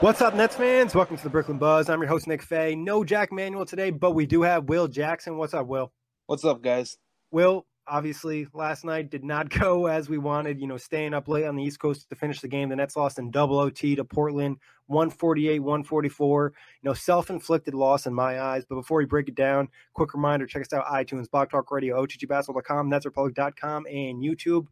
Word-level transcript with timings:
What's 0.00 0.22
up, 0.22 0.32
Nets 0.32 0.54
fans? 0.54 0.94
Welcome 0.94 1.16
to 1.16 1.24
the 1.24 1.28
Brooklyn 1.28 1.58
Buzz. 1.58 1.90
I'm 1.90 1.98
your 1.98 2.08
host, 2.08 2.28
Nick 2.28 2.40
Fay. 2.40 2.76
No 2.76 3.02
Jack 3.02 3.32
Manuel 3.32 3.64
today, 3.64 3.90
but 3.90 4.12
we 4.12 4.26
do 4.26 4.42
have 4.42 4.68
Will 4.68 4.86
Jackson. 4.86 5.36
What's 5.36 5.54
up, 5.54 5.66
Will? 5.66 5.92
What's 6.26 6.44
up, 6.44 6.62
guys? 6.62 6.98
Will, 7.32 7.66
obviously, 7.84 8.46
last 8.54 8.84
night 8.84 9.10
did 9.10 9.24
not 9.24 9.48
go 9.58 9.86
as 9.86 10.08
we 10.08 10.16
wanted, 10.16 10.60
you 10.60 10.68
know, 10.68 10.76
staying 10.76 11.14
up 11.14 11.26
late 11.26 11.46
on 11.46 11.56
the 11.56 11.64
East 11.64 11.80
Coast 11.80 12.08
to 12.08 12.14
finish 12.14 12.40
the 12.40 12.46
game. 12.46 12.68
The 12.68 12.76
Nets 12.76 12.96
lost 12.96 13.18
in 13.18 13.32
double 13.32 13.58
OT 13.58 13.96
to 13.96 14.04
Portland, 14.04 14.58
148 14.86 15.58
144. 15.58 16.52
You 16.82 16.88
know, 16.88 16.94
self 16.94 17.28
inflicted 17.28 17.74
loss 17.74 18.06
in 18.06 18.14
my 18.14 18.40
eyes. 18.40 18.64
But 18.68 18.76
before 18.76 18.98
we 18.98 19.04
break 19.04 19.28
it 19.28 19.34
down, 19.34 19.66
quick 19.94 20.14
reminder 20.14 20.46
check 20.46 20.62
us 20.62 20.72
out 20.72 20.86
iTunes, 20.86 21.28
Blog 21.28 21.50
Talk 21.50 21.72
Radio, 21.72 22.00
OTGBasketball.com, 22.06 22.88
NetsRepublic.com, 22.88 23.86
and 23.86 24.22
YouTube. 24.22 24.68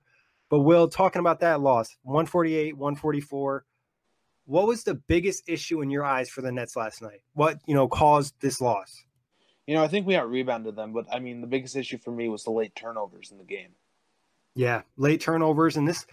But 0.51 0.61
Will, 0.61 0.87
talking 0.87 1.19
about 1.19 1.41
that 1.41 1.61
loss, 1.61 1.97
148 2.05 2.77
144 2.77 3.65
what 4.47 4.67
was 4.67 4.85
the 4.85 4.95
biggest 4.95 5.49
issue 5.49 5.83
in 5.83 5.91
your 5.91 6.05
eyes 6.05 6.31
for 6.31 6.41
the 6.41 6.53
Nets 6.53 6.77
last 6.77 7.03
night? 7.03 7.21
What, 7.35 7.59
you 7.67 7.75
know, 7.75 7.89
caused 7.89 8.35
this 8.41 8.61
loss? 8.61 9.05
You 9.67 9.75
know, 9.75 9.83
I 9.83 9.89
think 9.89 10.07
we 10.07 10.15
out 10.15 10.31
rebounded 10.31 10.77
them, 10.77 10.93
but 10.93 11.07
I 11.13 11.19
mean, 11.19 11.41
the 11.41 11.47
biggest 11.49 11.77
issue 11.77 11.99
for 11.99 12.13
me 12.13 12.29
was 12.29 12.45
the 12.45 12.53
late 12.53 12.75
turnovers 12.75 13.33
in 13.33 13.39
the 13.39 13.45
game. 13.45 13.71
Yeah, 14.55 14.83
late 14.97 15.21
turnovers. 15.21 15.77
And 15.77 15.87
this, 15.87 16.07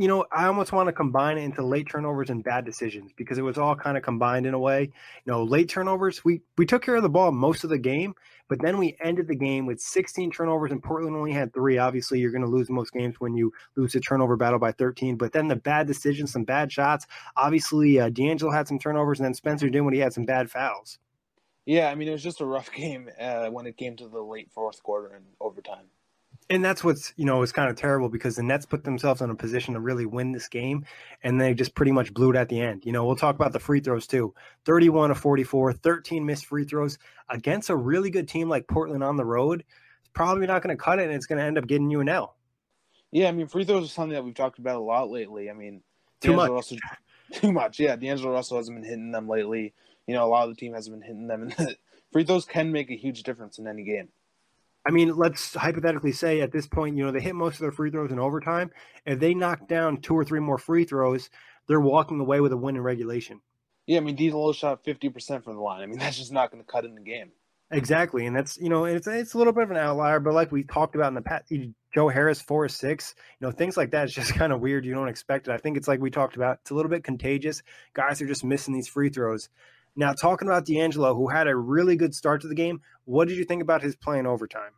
you 0.00 0.08
know, 0.08 0.24
I 0.32 0.46
almost 0.46 0.72
want 0.72 0.86
to 0.86 0.94
combine 0.94 1.36
it 1.36 1.42
into 1.42 1.62
late 1.62 1.86
turnovers 1.90 2.30
and 2.30 2.42
bad 2.42 2.64
decisions 2.64 3.12
because 3.14 3.36
it 3.36 3.42
was 3.42 3.58
all 3.58 3.76
kind 3.76 3.98
of 3.98 4.02
combined 4.02 4.46
in 4.46 4.54
a 4.54 4.58
way. 4.58 4.90
You 5.26 5.32
know, 5.32 5.44
late 5.44 5.68
turnovers, 5.68 6.24
we 6.24 6.40
we 6.56 6.64
took 6.64 6.82
care 6.82 6.96
of 6.96 7.02
the 7.02 7.10
ball 7.10 7.32
most 7.32 7.64
of 7.64 7.70
the 7.70 7.76
game, 7.76 8.14
but 8.48 8.62
then 8.62 8.78
we 8.78 8.96
ended 9.02 9.28
the 9.28 9.34
game 9.34 9.66
with 9.66 9.78
16 9.78 10.30
turnovers, 10.30 10.72
and 10.72 10.82
Portland 10.82 11.14
only 11.14 11.32
had 11.32 11.52
three. 11.52 11.76
Obviously, 11.76 12.18
you're 12.18 12.30
going 12.30 12.40
to 12.40 12.48
lose 12.48 12.70
most 12.70 12.94
games 12.94 13.16
when 13.18 13.34
you 13.34 13.52
lose 13.76 13.94
a 13.94 14.00
turnover 14.00 14.38
battle 14.38 14.58
by 14.58 14.72
13. 14.72 15.16
But 15.16 15.32
then 15.32 15.48
the 15.48 15.56
bad 15.56 15.86
decisions, 15.86 16.32
some 16.32 16.44
bad 16.44 16.72
shots. 16.72 17.06
Obviously, 17.36 18.00
uh, 18.00 18.08
D'Angelo 18.08 18.50
had 18.50 18.68
some 18.68 18.78
turnovers, 18.78 19.20
and 19.20 19.26
then 19.26 19.34
Spencer 19.34 19.68
Dinwiddie 19.68 20.00
had 20.00 20.14
some 20.14 20.24
bad 20.24 20.50
fouls. 20.50 20.98
Yeah, 21.66 21.90
I 21.90 21.94
mean, 21.94 22.08
it 22.08 22.12
was 22.12 22.22
just 22.22 22.40
a 22.40 22.46
rough 22.46 22.72
game 22.74 23.10
uh, 23.20 23.48
when 23.48 23.66
it 23.66 23.76
came 23.76 23.96
to 23.96 24.08
the 24.08 24.22
late 24.22 24.50
fourth 24.50 24.82
quarter 24.82 25.08
and 25.14 25.26
overtime 25.42 25.90
and 26.50 26.64
that's 26.64 26.82
what's 26.82 27.14
you 27.16 27.24
know 27.24 27.42
is 27.42 27.52
kind 27.52 27.70
of 27.70 27.76
terrible 27.76 28.08
because 28.08 28.36
the 28.36 28.42
Nets 28.42 28.66
put 28.66 28.82
themselves 28.82 29.22
in 29.22 29.30
a 29.30 29.34
position 29.34 29.74
to 29.74 29.80
really 29.80 30.04
win 30.04 30.32
this 30.32 30.48
game, 30.48 30.84
and 31.22 31.40
they 31.40 31.54
just 31.54 31.74
pretty 31.74 31.92
much 31.92 32.12
blew 32.12 32.30
it 32.30 32.36
at 32.36 32.48
the 32.48 32.60
end. 32.60 32.84
You 32.84 32.92
know, 32.92 33.06
we'll 33.06 33.16
talk 33.16 33.36
about 33.36 33.52
the 33.52 33.60
free 33.60 33.80
throws 33.80 34.06
too. 34.06 34.34
Thirty-one 34.64 35.08
to 35.08 35.14
forty-four, 35.14 35.72
13 35.72 36.26
missed 36.26 36.46
free 36.46 36.64
throws 36.64 36.98
against 37.28 37.70
a 37.70 37.76
really 37.76 38.10
good 38.10 38.28
team 38.28 38.48
like 38.48 38.66
Portland 38.66 39.04
on 39.04 39.16
the 39.16 39.24
road. 39.24 39.64
It's 40.00 40.10
probably 40.12 40.46
not 40.46 40.62
going 40.62 40.76
to 40.76 40.82
cut 40.82 40.98
it, 40.98 41.04
and 41.04 41.14
it's 41.14 41.26
going 41.26 41.38
to 41.38 41.44
end 41.44 41.56
up 41.56 41.68
getting 41.68 41.88
you 41.88 42.00
an 42.00 42.08
L. 42.08 42.36
Yeah, 43.12 43.28
I 43.28 43.32
mean, 43.32 43.46
free 43.46 43.64
throws 43.64 43.86
are 43.86 43.88
something 43.88 44.14
that 44.14 44.24
we've 44.24 44.34
talked 44.34 44.58
about 44.58 44.76
a 44.76 44.80
lot 44.80 45.10
lately. 45.10 45.50
I 45.50 45.52
mean, 45.52 45.82
too 46.20 46.34
much. 46.34 46.50
Russell, 46.50 46.78
too 47.32 47.52
much. 47.52 47.78
Yeah, 47.78 47.94
D'Angelo 47.94 48.32
Russell 48.32 48.56
hasn't 48.56 48.76
been 48.76 48.88
hitting 48.88 49.12
them 49.12 49.28
lately. 49.28 49.72
You 50.06 50.14
know, 50.14 50.24
a 50.24 50.28
lot 50.28 50.48
of 50.48 50.54
the 50.54 50.60
team 50.60 50.74
hasn't 50.74 50.96
been 50.96 51.06
hitting 51.06 51.28
them, 51.28 51.42
and 51.42 51.76
free 52.12 52.24
throws 52.24 52.44
can 52.44 52.72
make 52.72 52.90
a 52.90 52.96
huge 52.96 53.22
difference 53.22 53.58
in 53.58 53.68
any 53.68 53.84
game. 53.84 54.08
I 54.86 54.90
mean, 54.90 55.14
let's 55.14 55.54
hypothetically 55.54 56.12
say 56.12 56.40
at 56.40 56.52
this 56.52 56.66
point, 56.66 56.96
you 56.96 57.04
know, 57.04 57.12
they 57.12 57.20
hit 57.20 57.34
most 57.34 57.54
of 57.54 57.60
their 57.60 57.72
free 57.72 57.90
throws 57.90 58.10
in 58.10 58.18
overtime. 58.18 58.70
If 59.04 59.20
they 59.20 59.34
knock 59.34 59.68
down 59.68 60.00
two 60.00 60.14
or 60.14 60.24
three 60.24 60.40
more 60.40 60.58
free 60.58 60.84
throws, 60.84 61.28
they're 61.68 61.80
walking 61.80 62.18
away 62.20 62.40
with 62.40 62.52
a 62.52 62.56
win 62.56 62.76
in 62.76 62.82
regulation. 62.82 63.40
Yeah, 63.86 63.98
I 63.98 64.00
mean, 64.00 64.16
D'Angelo 64.16 64.52
shot 64.52 64.84
fifty 64.84 65.08
percent 65.08 65.44
from 65.44 65.56
the 65.56 65.60
line. 65.60 65.82
I 65.82 65.86
mean, 65.86 65.98
that's 66.00 66.16
just 66.16 66.32
not 66.32 66.50
going 66.50 66.62
to 66.64 66.70
cut 66.70 66.84
in 66.84 66.94
the 66.94 67.00
game. 67.00 67.32
Exactly, 67.72 68.26
and 68.26 68.34
that's 68.34 68.58
you 68.58 68.68
know, 68.68 68.84
it's 68.84 69.06
it's 69.06 69.34
a 69.34 69.38
little 69.38 69.52
bit 69.52 69.62
of 69.62 69.70
an 69.70 69.76
outlier, 69.76 70.18
but 70.18 70.34
like 70.34 70.50
we 70.50 70.64
talked 70.64 70.96
about 70.96 71.08
in 71.08 71.14
the 71.14 71.22
past, 71.22 71.52
Joe 71.94 72.08
Harris 72.08 72.40
four 72.40 72.64
or 72.64 72.68
six, 72.68 73.14
you 73.38 73.46
know, 73.46 73.52
things 73.52 73.76
like 73.76 73.92
that 73.92 74.06
is 74.06 74.14
just 74.14 74.34
kind 74.34 74.52
of 74.52 74.60
weird. 74.60 74.84
You 74.84 74.94
don't 74.94 75.08
expect 75.08 75.46
it. 75.46 75.52
I 75.52 75.58
think 75.58 75.76
it's 75.76 75.86
like 75.86 76.00
we 76.00 76.10
talked 76.10 76.36
about. 76.36 76.58
It's 76.62 76.70
a 76.70 76.74
little 76.74 76.90
bit 76.90 77.04
contagious. 77.04 77.62
Guys 77.94 78.20
are 78.20 78.26
just 78.26 78.44
missing 78.44 78.74
these 78.74 78.88
free 78.88 79.08
throws. 79.08 79.48
Now, 79.96 80.12
talking 80.12 80.48
about 80.48 80.66
D'Angelo, 80.66 81.14
who 81.14 81.28
had 81.28 81.48
a 81.48 81.56
really 81.56 81.96
good 81.96 82.14
start 82.14 82.40
to 82.42 82.48
the 82.48 82.54
game, 82.54 82.80
what 83.04 83.28
did 83.28 83.36
you 83.36 83.44
think 83.44 83.62
about 83.62 83.82
his 83.82 83.96
play 83.96 84.18
in 84.18 84.26
overtime? 84.26 84.72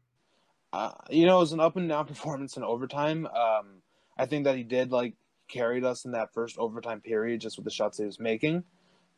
Uh, 0.72 0.92
you 1.10 1.26
know, 1.26 1.36
it 1.36 1.40
was 1.40 1.52
an 1.52 1.60
up 1.60 1.76
and 1.76 1.88
down 1.88 2.06
performance 2.06 2.56
in 2.56 2.64
overtime. 2.64 3.26
Um, 3.26 3.82
I 4.16 4.26
think 4.26 4.44
that 4.44 4.56
he 4.56 4.62
did 4.62 4.90
like 4.90 5.14
carried 5.48 5.84
us 5.84 6.04
in 6.04 6.12
that 6.12 6.32
first 6.32 6.58
overtime 6.58 7.00
period 7.00 7.40
just 7.40 7.56
with 7.56 7.64
the 7.64 7.70
shots 7.70 7.98
he 7.98 8.04
was 8.04 8.18
making. 8.18 8.64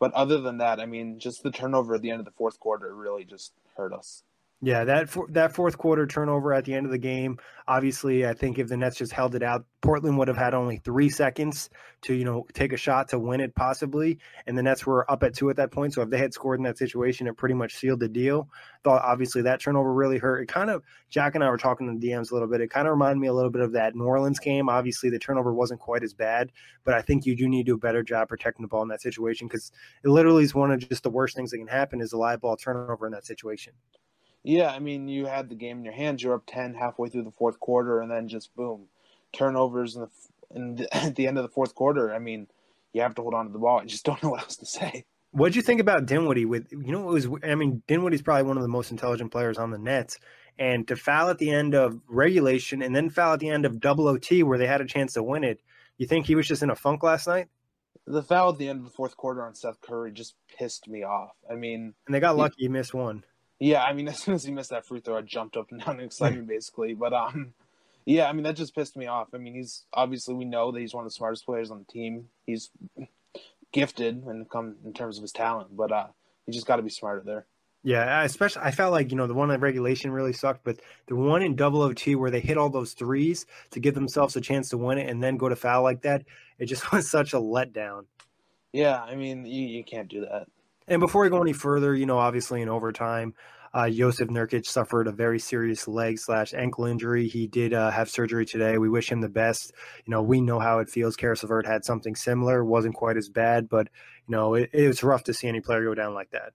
But 0.01 0.13
other 0.13 0.41
than 0.41 0.59
that, 0.59 0.81
I 0.81 0.87
mean, 0.87 1.19
just 1.21 1.43
the 1.43 1.51
turnover 1.51 1.95
at 1.95 2.03
the 2.03 2.11
end 2.11 2.19
of 2.19 2.25
the 2.25 2.33
fourth 2.33 2.59
quarter 2.59 2.95
really 2.95 3.25
just 3.25 3.53
hurt 3.77 3.93
us. 3.93 4.25
Yeah, 4.63 4.85
that 4.85 5.11
for, 5.11 5.27
that 5.33 5.55
fourth 5.55 5.77
quarter 5.77 6.07
turnover 6.07 6.55
at 6.55 6.65
the 6.65 6.73
end 6.73 6.87
of 6.87 6.93
the 6.93 6.97
game. 6.97 7.39
Obviously, 7.69 8.27
I 8.27 8.33
think 8.33 8.59
if 8.59 8.69
the 8.69 8.79
Nets 8.79 8.97
just 8.97 9.13
held 9.13 9.35
it 9.35 9.43
out, 9.43 9.67
Portland 9.83 10.17
would 10.17 10.29
have 10.29 10.39
had 10.39 10.55
only 10.55 10.79
three 10.79 11.11
seconds 11.11 11.69
to 12.03 12.15
you 12.15 12.25
know 12.25 12.47
take 12.55 12.73
a 12.73 12.77
shot 12.79 13.09
to 13.09 13.19
win 13.19 13.43
it 13.43 13.55
possibly, 13.55 14.19
and 14.47 14.57
the 14.57 14.63
Nets 14.63 14.87
were 14.87 15.11
up 15.11 15.23
at 15.23 15.35
two 15.35 15.51
at 15.51 15.57
that 15.57 15.71
point. 15.71 15.93
So 15.93 16.01
if 16.01 16.09
they 16.09 16.17
had 16.17 16.33
scored 16.33 16.61
in 16.61 16.65
that 16.65 16.79
situation, 16.79 17.27
it 17.27 17.37
pretty 17.37 17.55
much 17.55 17.75
sealed 17.75 18.01
the 18.01 18.09
deal. 18.09 18.49
Thought 18.85 19.03
obviously 19.03 19.43
that 19.43 19.61
turnover 19.61 19.93
really 19.93 20.17
hurt. 20.17 20.41
It 20.41 20.47
kind 20.47 20.71
of 20.71 20.83
Jack 21.11 21.35
and 21.35 21.45
I 21.45 21.51
were 21.51 21.59
talking 21.59 21.87
in 21.87 21.99
the 21.99 22.09
DMs 22.09 22.31
a 22.31 22.35
little 22.35 22.49
bit. 22.49 22.63
It 22.63 22.71
kind 22.71 22.87
of 22.87 22.93
reminded 22.93 23.21
me 23.21 23.29
a 23.29 23.35
little 23.35 23.51
bit 23.51 23.61
of 23.61 23.73
that 23.73 23.95
New 23.95 24.05
Orleans 24.05 24.39
game. 24.39 24.71
Obviously, 24.71 25.11
the 25.11 25.19
turnover 25.19 25.53
wasn't 25.53 25.81
quite 25.81 26.03
as 26.03 26.15
bad, 26.15 26.53
but 26.85 26.95
I 26.95 27.03
think 27.03 27.27
you 27.27 27.37
do 27.37 27.49
need 27.49 27.67
to 27.67 27.73
do 27.73 27.75
a 27.75 27.79
better 27.79 28.03
job 28.03 28.29
protecting 28.29 28.63
the 28.63 28.69
ball 28.69 28.83
in 28.83 28.89
that 28.89 29.03
situation 29.03 29.47
because 29.47 29.73
it 30.03 30.09
literally 30.09 30.45
is 30.45 30.55
one 30.55 30.71
of 30.71 30.89
just 30.89 31.03
the 31.03 31.11
worst 31.11 31.37
things 31.37 31.51
that 31.51 31.59
can 31.59 31.67
happen 31.67 32.01
is 32.01 32.15
a 32.15 32.17
live 32.17 32.41
ball 32.41 32.57
turnover 32.57 33.05
in 33.05 33.13
that 33.13 33.27
situation. 33.27 33.75
Yeah, 34.45 34.71
I 34.71 34.79
mean, 34.79 35.09
you 35.09 35.25
had 35.27 35.49
the 35.49 35.55
game 35.55 35.79
in 35.79 35.85
your 35.85 35.95
hands. 35.95 36.23
You're 36.23 36.35
up 36.35 36.45
ten 36.47 36.75
halfway 36.75 37.09
through 37.09 37.25
the 37.25 37.31
fourth 37.31 37.59
quarter, 37.59 38.01
and 38.01 38.11
then 38.11 38.29
just 38.29 38.55
boom, 38.55 38.87
turnovers 39.33 39.97
in 39.97 40.03
the, 40.03 40.11
in 40.55 40.77
the, 40.77 40.97
at 40.97 41.17
the 41.17 41.27
end 41.27 41.39
of 41.39 41.43
the 41.43 41.49
fourth 41.49 41.75
quarter. 41.75 42.15
I 42.15 42.19
mean, 42.19 42.47
you 42.93 43.01
have 43.03 43.15
to 43.17 43.23
hold 43.23 43.35
on 43.35 43.47
to 43.47 43.53
the 43.53 43.59
ball. 43.59 43.81
I 43.81 43.87
just 43.87 44.05
don't 44.07 44.23
know 44.23 44.31
what 44.31 44.43
else 44.43 44.57
to 44.57 44.67
say. 44.67 45.07
What 45.33 45.53
do 45.53 45.57
you 45.57 45.63
think 45.63 45.81
about 45.81 46.07
Dinwiddie? 46.07 46.45
With 46.45 46.71
you 46.71 46.93
know, 46.93 47.09
it 47.09 47.13
was. 47.13 47.29
I 47.43 47.55
mean, 47.55 47.83
Dinwiddie's 47.89 48.23
probably 48.23 48.45
one 48.45 48.57
of 48.57 48.63
the 48.63 48.69
most 48.69 48.91
intelligent 48.91 49.33
players 49.33 49.59
on 49.59 49.71
the 49.71 49.79
Nets, 49.79 50.19
and 50.59 50.87
to 50.89 50.97
foul 50.97 51.31
at 51.31 51.39
the 51.39 51.51
end 51.51 51.75
of 51.75 52.01
regulation 52.07 52.83
and 52.83 52.95
then 52.95 53.11
foul 53.11 53.33
at 53.35 53.41
the 53.41 53.49
end 53.49 53.65
of 53.65 53.81
double 53.81 54.07
OT 54.07 54.43
where 54.43 54.59
they 54.59 54.67
had 54.67 54.81
a 54.81 54.87
chance 54.87 55.15
to 55.15 55.23
win 55.23 55.43
it. 55.43 55.61
You 55.97 56.07
think 56.07 56.27
he 56.27 56.35
was 56.35 56.47
just 56.47 56.63
in 56.63 56.71
a 56.71 56.77
funk 56.77 57.03
last 57.03 57.27
night? 57.27 57.49
The 58.07 58.23
foul 58.23 58.51
at 58.51 58.59
the 58.59 58.69
end 58.69 58.81
of 58.81 58.85
the 58.85 58.91
fourth 58.91 59.17
quarter 59.17 59.45
on 59.45 59.55
Seth 59.55 59.81
Curry 59.81 60.13
just 60.13 60.35
pissed 60.59 60.89
me 60.89 61.05
off. 61.05 61.33
I 61.51 61.55
mean, 61.55 61.95
and 62.07 62.15
they 62.15 62.21
got 62.21 62.37
lucky. 62.37 62.57
He, 62.59 62.65
he 62.65 62.69
missed 62.69 62.93
one. 62.93 63.25
Yeah, 63.65 63.83
I 63.83 63.95
mean, 63.95 64.09
as 64.09 64.19
soon 64.19 64.35
as 64.35 64.45
he 64.45 64.53
missed 64.53 64.71
that 64.71 64.85
free 64.85 65.01
throw, 65.01 65.17
I 65.17 65.23
jumped 65.23 65.57
up 65.57 65.71
and 65.71 65.81
down 65.85 65.99
in 65.99 66.07
excitement, 66.07 66.47
basically. 66.47 66.93
But 66.93 67.15
um, 67.15 67.55
Yeah, 68.05 68.29
I 68.29 68.33
mean 68.33 68.43
that 68.43 68.57
just 68.57 68.75
pissed 68.75 68.97
me 68.97 69.07
off. 69.07 69.29
I 69.33 69.39
mean, 69.39 69.55
he's 69.55 69.87
obviously 69.93 70.35
we 70.35 70.45
know 70.45 70.71
that 70.71 70.81
he's 70.81 70.93
one 70.93 71.05
of 71.05 71.11
the 71.11 71.15
smartest 71.15 71.47
players 71.47 71.71
on 71.71 71.79
the 71.79 71.93
team. 71.93 72.29
He's 72.47 72.71
gifted 73.73 74.23
when 74.23 74.43
it 74.43 74.51
comes 74.51 74.77
in 74.85 74.93
terms 74.93 75.17
of 75.17 75.23
his 75.23 75.33
talent, 75.33 75.75
but 75.75 75.91
uh, 75.91 76.07
he 76.45 76.53
just 76.53 76.67
got 76.67 76.77
to 76.77 76.83
be 76.83 76.91
smarter 76.91 77.23
there. 77.25 77.47
Yeah, 77.83 78.23
especially 78.23 78.63
I 78.63 78.71
felt 78.71 78.93
like 78.93 79.11
you 79.11 79.17
know 79.17 79.27
the 79.27 79.35
one 79.35 79.51
in 79.51 79.61
regulation 79.61 80.11
really 80.11 80.35
sucked, 80.35 80.65
but 80.65 80.81
the 81.07 81.17
one 81.17 81.43
in 81.43 81.57
double 81.57 81.81
OT 81.81 82.15
where 82.15 82.31
they 82.31 82.41
hit 82.41 82.59
all 82.59 82.71
those 82.71 82.93
threes 82.93 83.47
to 83.71 83.81
give 83.81 83.95
themselves 83.95 84.37
a 84.37 84.41
chance 84.43 84.69
to 84.71 84.79
win 84.79 84.99
it 84.99 85.09
and 85.09 85.23
then 85.23 85.39
go 85.39 85.49
to 85.49 85.57
foul 85.57 85.83
like 85.83 86.03
that, 86.03 86.25
it 86.59 86.67
just 86.67 86.93
was 86.93 87.11
such 87.11 87.33
a 87.33 87.39
letdown. 87.39 88.05
Yeah, 88.75 89.01
I 89.03 89.15
mean 89.15 89.47
you, 89.47 89.67
you 89.67 89.85
can't 89.85 90.09
do 90.09 90.21
that. 90.21 90.49
And 90.87 91.01
before 91.01 91.23
we 91.23 91.31
go 91.31 91.41
any 91.41 91.53
further, 91.53 91.95
you 91.95 92.07
know, 92.07 92.19
obviously 92.19 92.61
in 92.61 92.69
overtime, 92.69 93.35
uh, 93.75 93.87
Jusuf 93.87 94.29
Nurkic 94.29 94.67
suffered 94.67 95.09
a 95.09 95.13
very 95.13 95.41
serious 95.41 95.89
leg 95.89 96.19
slash 96.19 96.55
ankle 96.55 96.85
injury. 96.85 97.27
He 97.27 97.49
did 97.49 97.75
uh, 97.75 97.91
have 97.91 98.09
surgery 98.09 98.47
today. 98.47 98.79
We 98.79 98.89
wish 98.89 99.11
him 99.11 99.21
the 99.21 99.29
best. 99.29 99.73
You 100.05 100.13
know, 100.13 100.23
we 100.23 100.41
know 100.41 100.61
how 100.61 100.79
it 100.79 100.89
feels. 100.89 101.17
Caris 101.17 101.43
LeVert 101.43 101.67
had 101.67 101.85
something 101.85 102.15
similar, 102.15 102.65
wasn't 102.65 102.95
quite 102.95 103.17
as 103.17 103.29
bad, 103.29 103.69
but 103.69 103.89
you 104.29 104.33
know, 104.33 104.55
it, 104.55 105.03
rough 105.03 105.25
to 105.25 105.35
see 105.35 105.49
any 105.49 105.61
player 105.61 105.85
go 105.85 105.95
down 105.95 106.15
like 106.15 106.31
that. 106.31 106.53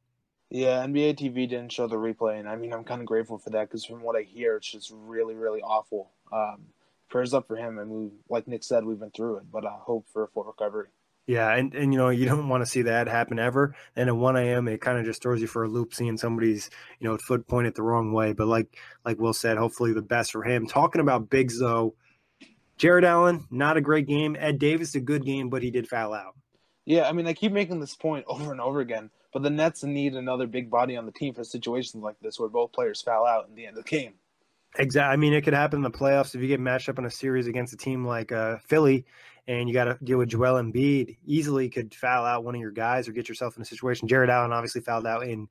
Yeah, 0.50 0.84
NBA 0.86 1.20
TV 1.20 1.48
didn't 1.48 1.72
show 1.72 1.88
the 1.88 1.98
replay, 1.98 2.40
and 2.40 2.50
I 2.50 2.56
mean, 2.56 2.74
I'm 2.74 2.84
kind 2.84 3.02
of 3.02 3.08
grateful 3.08 3.38
for 3.38 3.52
that 3.52 3.68
because 3.68 3.86
from 3.86 4.02
what 4.02 4.16
I 4.16 4.24
hear, 4.24 4.56
it's 4.56 4.72
just 4.72 4.92
really, 4.92 5.36
really 5.36 5.62
awful. 5.62 6.10
Um, 6.34 6.68
prayers 7.10 7.34
up 7.34 7.48
for 7.48 7.56
him, 7.58 7.78
and 7.78 7.92
we, 7.92 8.10
like 8.30 8.48
Nick 8.48 8.64
said, 8.64 8.86
we've 8.86 9.00
been 9.00 9.12
through 9.12 9.38
it, 9.38 9.52
but 9.52 9.66
I 9.66 9.70
uh, 9.70 9.78
hope 9.78 10.08
for 10.12 10.24
a 10.24 10.28
full 10.28 10.46
recovery. 10.46 10.88
Yeah, 11.30 11.56
and, 11.56 11.76
and 11.76 11.94
you 11.94 12.00
know 12.00 12.10
you 12.10 12.26
don't 12.26 12.50
want 12.50 12.64
to 12.64 12.70
see 12.70 12.82
that 12.82 13.08
happen 13.08 13.38
ever. 13.38 13.76
And 13.96 14.10
at 14.10 14.16
1 14.16 14.36
a.m., 14.36 14.68
it 14.68 14.82
kind 14.82 14.98
of 14.98 15.06
just 15.06 15.22
throws 15.22 15.42
you 15.42 15.46
for 15.46 15.64
a 15.64 15.68
loop 15.68 15.94
seeing 15.94 16.18
somebody's 16.18 16.72
you 17.00 17.08
know 17.08 17.20
foot 17.20 17.48
pointed 17.48 17.76
the 17.76 17.84
wrong 17.84 18.12
way. 18.12 18.34
But 18.34 18.48
like 18.48 18.76
like 19.06 19.20
Will 19.20 19.34
said, 19.34 19.58
hopefully 19.58 19.94
the 19.94 20.02
best 20.02 20.32
for 20.32 20.44
him. 20.44 20.66
Talking 20.66 21.02
about 21.02 21.30
bigs 21.30 21.60
though, 21.60 21.94
Jarrett 22.78 23.04
Allen 23.04 23.46
not 23.52 23.78
a 23.78 23.82
great 23.82 24.08
game. 24.08 24.36
Ed 24.40 24.58
Davis 24.58 24.96
a 24.96 25.00
good 25.00 25.24
game, 25.24 25.50
but 25.50 25.62
he 25.62 25.70
did 25.70 25.88
foul 25.88 26.16
out. 26.16 26.34
Yeah, 26.86 27.08
I 27.08 27.12
mean 27.12 27.28
I 27.28 27.34
keep 27.34 27.52
making 27.52 27.80
this 27.80 27.94
point 27.94 28.26
over 28.28 28.52
and 28.52 28.60
over 28.60 28.80
again, 28.80 29.12
but 29.32 29.44
the 29.44 29.52
Nets 29.52 29.84
need 29.84 30.16
another 30.16 30.48
big 30.48 30.72
body 30.72 30.98
on 30.98 31.06
the 31.06 31.12
team 31.12 31.36
for 31.36 31.44
situations 31.44 32.04
like 32.04 32.16
this 32.24 32.40
where 32.40 32.50
both 32.50 32.72
players 32.72 33.04
foul 33.04 33.28
out 33.28 33.48
in 33.48 33.54
the 33.54 33.68
end 33.68 33.78
of 33.78 33.84
the 33.84 33.90
game. 33.90 34.16
Exactly. 34.80 35.14
I 35.14 35.16
mean, 35.16 35.34
it 35.34 35.42
could 35.42 35.54
happen 35.54 35.78
in 35.78 35.84
the 35.84 35.92
playoffs 35.92 36.34
if 36.34 36.42
you 36.42 36.48
get 36.48 36.60
matched 36.60 36.90
up 36.90 36.98
in 36.98 37.06
a 37.06 37.12
series 37.12 37.48
against 37.48 37.74
a 37.74 37.78
team 37.78 38.06
like 38.06 38.32
uh, 38.32 38.58
Philly 38.68 39.06
and 39.50 39.68
you 39.68 39.74
got 39.74 39.86
to 39.86 39.98
deal 40.04 40.20
with 40.20 40.30
Joel 40.30 40.62
Embiid, 40.62 41.18
easily 41.26 41.70
could 41.70 41.96
foul 41.96 42.24
out 42.24 42.44
one 42.44 42.54
of 42.54 42.62
your 42.62 42.70
guys 42.70 43.08
or 43.08 43.14
get 43.14 43.28
yourself 43.28 43.56
in 43.56 43.64
a 43.64 43.66
situation. 43.66 44.08
Jarrett 44.08 44.30
Allen 44.30 44.54
obviously 44.54 44.80
fouled 44.80 45.08
out 45.08 45.24
in 45.24 45.50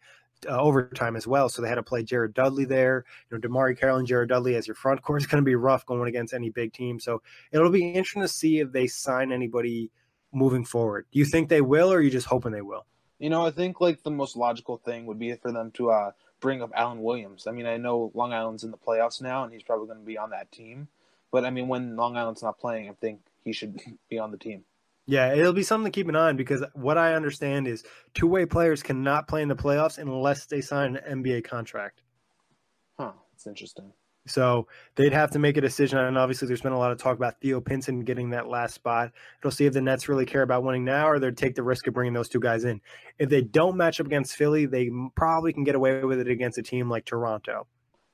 uh, 0.48 0.56
overtime 0.56 1.16
as 1.16 1.26
well, 1.26 1.48
so 1.48 1.60
they 1.60 1.68
had 1.68 1.74
to 1.74 1.82
play 1.82 2.04
Jared 2.04 2.32
Dudley 2.32 2.64
there. 2.64 3.04
You 3.28 3.36
know, 3.36 3.48
DeMarre 3.48 3.76
Carroll 3.76 3.98
and 3.98 4.06
Jared 4.06 4.28
Dudley 4.28 4.54
as 4.54 4.68
your 4.68 4.76
front 4.76 5.02
court 5.02 5.22
is 5.22 5.26
going 5.26 5.42
to 5.42 5.44
be 5.44 5.56
rough 5.56 5.84
going 5.84 6.08
against 6.08 6.32
any 6.32 6.48
big 6.48 6.72
team. 6.72 7.00
So 7.00 7.22
it'll 7.50 7.70
be 7.70 7.88
interesting 7.88 8.22
to 8.22 8.28
see 8.28 8.60
if 8.60 8.70
they 8.70 8.86
sign 8.86 9.32
anybody 9.32 9.90
moving 10.30 10.64
forward. 10.64 11.06
Do 11.10 11.18
you 11.18 11.24
think 11.24 11.48
they 11.48 11.60
will, 11.60 11.92
or 11.92 11.96
are 11.96 12.00
you 12.00 12.10
just 12.10 12.28
hoping 12.28 12.52
they 12.52 12.62
will? 12.62 12.86
You 13.18 13.30
know, 13.30 13.44
I 13.44 13.50
think 13.50 13.80
like 13.80 14.04
the 14.04 14.12
most 14.12 14.36
logical 14.36 14.76
thing 14.76 15.06
would 15.06 15.18
be 15.18 15.34
for 15.34 15.50
them 15.50 15.72
to 15.72 15.90
uh, 15.90 16.10
bring 16.38 16.62
up 16.62 16.70
Alan 16.72 17.02
Williams. 17.02 17.48
I 17.48 17.50
mean, 17.50 17.66
I 17.66 17.78
know 17.78 18.12
Long 18.14 18.32
Island's 18.32 18.62
in 18.62 18.70
the 18.70 18.78
playoffs 18.78 19.20
now, 19.20 19.42
and 19.42 19.52
he's 19.52 19.64
probably 19.64 19.88
going 19.88 19.98
to 19.98 20.06
be 20.06 20.18
on 20.18 20.30
that 20.30 20.52
team. 20.52 20.86
But 21.32 21.44
I 21.44 21.50
mean, 21.50 21.66
when 21.66 21.96
Long 21.96 22.16
Island's 22.16 22.44
not 22.44 22.60
playing, 22.60 22.88
I 22.88 22.92
think 22.92 23.22
he 23.48 23.52
should 23.54 23.80
be 24.10 24.18
on 24.18 24.30
the 24.30 24.38
team. 24.38 24.64
Yeah, 25.06 25.32
it'll 25.32 25.54
be 25.54 25.62
something 25.62 25.90
to 25.90 25.96
keep 25.96 26.08
an 26.08 26.16
eye 26.16 26.28
on 26.28 26.36
because 26.36 26.62
what 26.74 26.98
I 26.98 27.14
understand 27.14 27.66
is 27.66 27.82
two 28.12 28.26
way 28.26 28.44
players 28.44 28.82
cannot 28.82 29.26
play 29.26 29.40
in 29.40 29.48
the 29.48 29.56
playoffs 29.56 29.96
unless 29.96 30.44
they 30.44 30.60
sign 30.60 30.96
an 30.96 31.22
NBA 31.22 31.44
contract. 31.44 32.02
Huh, 32.98 33.12
that's 33.32 33.46
interesting. 33.46 33.90
So 34.26 34.68
they'd 34.96 35.14
have 35.14 35.30
to 35.30 35.38
make 35.38 35.56
a 35.56 35.62
decision. 35.62 35.98
And 35.98 36.18
obviously, 36.18 36.46
there's 36.46 36.60
been 36.60 36.72
a 36.72 36.78
lot 36.78 36.92
of 36.92 36.98
talk 36.98 37.16
about 37.16 37.40
Theo 37.40 37.58
Pinson 37.58 38.00
getting 38.00 38.28
that 38.30 38.48
last 38.48 38.74
spot. 38.74 39.12
It'll 39.40 39.50
see 39.50 39.64
if 39.64 39.72
the 39.72 39.80
Nets 39.80 40.10
really 40.10 40.26
care 40.26 40.42
about 40.42 40.62
winning 40.62 40.84
now 40.84 41.08
or 41.08 41.18
they'd 41.18 41.34
take 41.34 41.54
the 41.54 41.62
risk 41.62 41.86
of 41.86 41.94
bringing 41.94 42.12
those 42.12 42.28
two 42.28 42.40
guys 42.40 42.64
in. 42.64 42.82
If 43.18 43.30
they 43.30 43.40
don't 43.40 43.78
match 43.78 44.00
up 44.00 44.06
against 44.06 44.36
Philly, 44.36 44.66
they 44.66 44.90
probably 45.16 45.54
can 45.54 45.64
get 45.64 45.74
away 45.74 46.04
with 46.04 46.20
it 46.20 46.28
against 46.28 46.58
a 46.58 46.62
team 46.62 46.90
like 46.90 47.06
Toronto. 47.06 47.66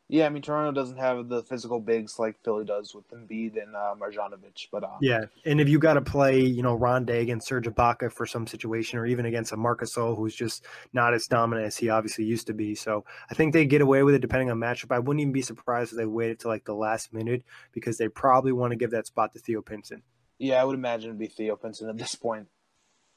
Yeah, 0.09 0.27
I 0.27 0.29
mean 0.29 0.43
Toronto 0.43 0.79
doesn't 0.79 0.99
have 0.99 1.29
the 1.29 1.43
physical 1.43 1.81
bigs 1.81 2.19
like 2.19 2.37
Philly 2.45 2.67
does 2.67 2.95
with 2.95 3.09
Embiid 3.11 3.61
and 3.61 3.75
uh, 3.75 3.95
Marjanovic, 3.99 4.69
but 4.71 4.85
uh, 4.85 4.99
yeah, 5.01 5.25
and 5.47 5.63
if 5.63 5.69
you 5.69 5.79
got 5.79 5.95
to 5.95 6.03
play, 6.03 6.41
you 6.41 6.63
know, 6.63 6.79
Rondae 6.79 7.23
against 7.23 7.47
Serge 7.47 7.67
Ibaka 7.67 8.13
for 8.13 8.27
some 8.27 8.47
situation, 8.47 8.99
or 8.99 9.07
even 9.07 9.25
against 9.25 9.53
a 9.53 9.57
Marc 9.57 9.81
Gasol 9.81 10.15
who's 10.15 10.35
just 10.35 10.67
not 10.93 11.15
as 11.15 11.27
dominant 11.27 11.67
as 11.67 11.79
he 11.79 11.89
obviously 11.89 12.25
used 12.25 12.47
to 12.49 12.53
be, 12.55 12.75
so 12.75 13.05
I 13.31 13.35
think 13.35 13.55
they 13.55 13.65
get 13.65 13.81
away 13.81 14.03
with 14.03 14.15
it 14.15 14.21
depending 14.21 14.51
on 14.51 14.59
matchup. 14.59 14.95
I 14.95 14.99
wouldn't 14.99 15.23
even 15.23 15.33
be 15.33 15.43
surprised 15.43 15.93
if 15.93 15.99
they 15.99 16.07
waited 16.07 16.39
to 16.41 16.49
like 16.49 16.65
the 16.65 16.75
last 16.75 17.15
minute 17.15 17.43
because 17.73 17.97
they 17.97 18.09
probably 18.09 18.53
want 18.53 18.73
to 18.73 18.77
give 18.77 18.91
that 18.91 19.07
spot 19.07 19.33
to 19.33 19.39
Theo 19.39 19.63
Pinson. 19.63 20.03
Yeah, 20.39 20.61
I 20.61 20.65
would 20.65 20.75
imagine 20.75 21.11
it'd 21.11 21.19
be 21.19 21.29
Theo 21.29 21.57
Pinson 21.57 21.89
at 21.89 21.97
this 21.97 22.15
point. 22.15 22.49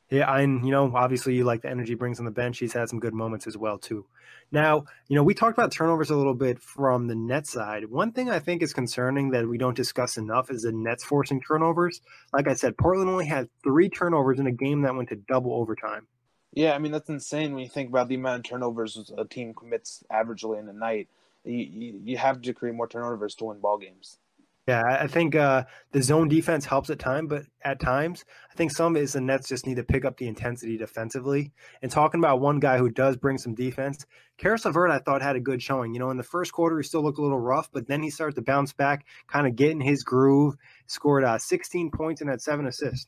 Yeah, 0.10 0.34
and 0.34 0.66
you 0.66 0.72
know, 0.72 0.92
obviously, 0.96 1.36
you 1.36 1.44
like 1.44 1.62
the 1.62 1.70
energy 1.70 1.94
brings 1.94 2.20
on 2.20 2.26
the 2.26 2.32
bench. 2.32 2.60
He's 2.60 2.74
had 2.74 2.88
some 2.88 3.00
good 3.00 3.14
moments 3.14 3.46
as 3.46 3.58
well 3.58 3.78
too. 3.78 4.06
Now, 4.52 4.86
you 5.10 5.16
know, 5.16 5.24
we 5.24 5.34
talked 5.34 5.58
about 5.58 5.72
turnovers 5.72 6.10
a 6.10 6.16
little 6.16 6.34
bit 6.34 6.60
from 6.60 7.08
the 7.08 7.16
net 7.16 7.46
side. 7.46 7.90
One 7.90 8.14
thing 8.14 8.30
I 8.30 8.40
think 8.40 8.62
is 8.62 8.74
concerning 8.74 9.32
that 9.32 9.48
we 9.48 9.58
don't 9.58 9.76
discuss 9.76 10.18
enough 10.18 10.50
is 10.50 10.62
the 10.62 10.72
Nets 10.72 11.04
forcing 11.04 11.42
turnovers. 11.42 12.00
Like 12.32 12.48
I 12.48 12.54
said, 12.54 12.78
Portland 12.78 13.10
only 13.10 13.26
had 13.26 13.50
three 13.62 13.90
turnovers 13.90 14.40
in 14.40 14.48
a 14.48 14.52
game 14.52 14.84
that 14.84 14.96
went 14.96 15.10
to 15.10 15.18
double 15.18 15.54
overtime. 15.54 16.08
Yeah, 16.54 16.74
I 16.74 16.80
mean 16.80 16.94
that's 16.94 17.10
insane 17.10 17.54
when 17.54 17.64
you 17.64 17.70
think 17.70 17.90
about 17.90 18.08
the 18.08 18.16
amount 18.16 18.40
of 18.40 18.50
turnovers 18.50 19.12
a 19.18 19.26
team 19.26 19.54
commits 19.54 20.04
averagely 20.10 20.60
in 20.60 20.70
a 20.70 20.74
night. 20.74 21.10
You, 21.44 21.58
you, 21.58 22.02
you 22.04 22.18
have 22.18 22.42
to 22.42 22.54
create 22.54 22.76
more 22.76 22.88
turnovers 22.88 23.36
to 23.36 23.46
win 23.46 23.60
ball 23.60 23.78
games. 23.78 24.18
Yeah, 24.68 24.84
I 24.84 25.08
think 25.08 25.34
uh, 25.34 25.64
the 25.94 26.04
zone 26.04 26.28
defense 26.28 26.66
helps 26.66 26.90
at 26.90 27.00
time, 27.00 27.28
but 27.28 27.44
at 27.62 27.80
times 27.80 28.26
I 28.52 28.56
think 28.56 28.72
some 28.72 28.98
is 28.98 29.14
the 29.14 29.22
Nets 29.22 29.48
just 29.48 29.66
need 29.66 29.78
to 29.78 29.84
pick 29.84 30.04
up 30.04 30.18
the 30.18 30.28
intensity 30.28 30.78
defensively. 30.78 31.54
And 31.82 31.90
talking 31.90 32.20
about 32.20 32.42
one 32.42 32.60
guy 32.60 32.78
who 32.78 32.90
does 32.90 33.16
bring 33.16 33.38
some 33.38 33.56
defense, 33.56 34.06
Caris 34.38 34.66
LeVert, 34.66 34.92
I 34.92 35.00
thought 35.00 35.22
had 35.22 35.38
a 35.38 35.40
good 35.40 35.64
showing. 35.64 35.94
You 35.94 36.02
know, 36.02 36.10
in 36.10 36.18
the 36.18 36.24
first 36.24 36.52
quarter 36.52 36.78
he 36.78 36.84
still 36.84 37.02
looked 37.02 37.18
a 37.18 37.22
little 37.22 37.40
rough, 37.40 37.72
but 37.72 37.88
then 37.88 38.04
he 38.04 38.10
started 38.10 38.36
to 38.36 38.42
bounce 38.42 38.74
back, 38.74 39.06
kind 39.28 39.48
of 39.48 39.56
get 39.56 39.72
in 39.72 39.80
his 39.80 40.04
groove. 40.04 40.58
Scored 40.88 41.24
uh, 41.24 41.38
16 41.38 41.90
points 41.92 42.20
and 42.20 42.30
had 42.30 42.42
seven 42.42 42.68
assists. 42.68 43.08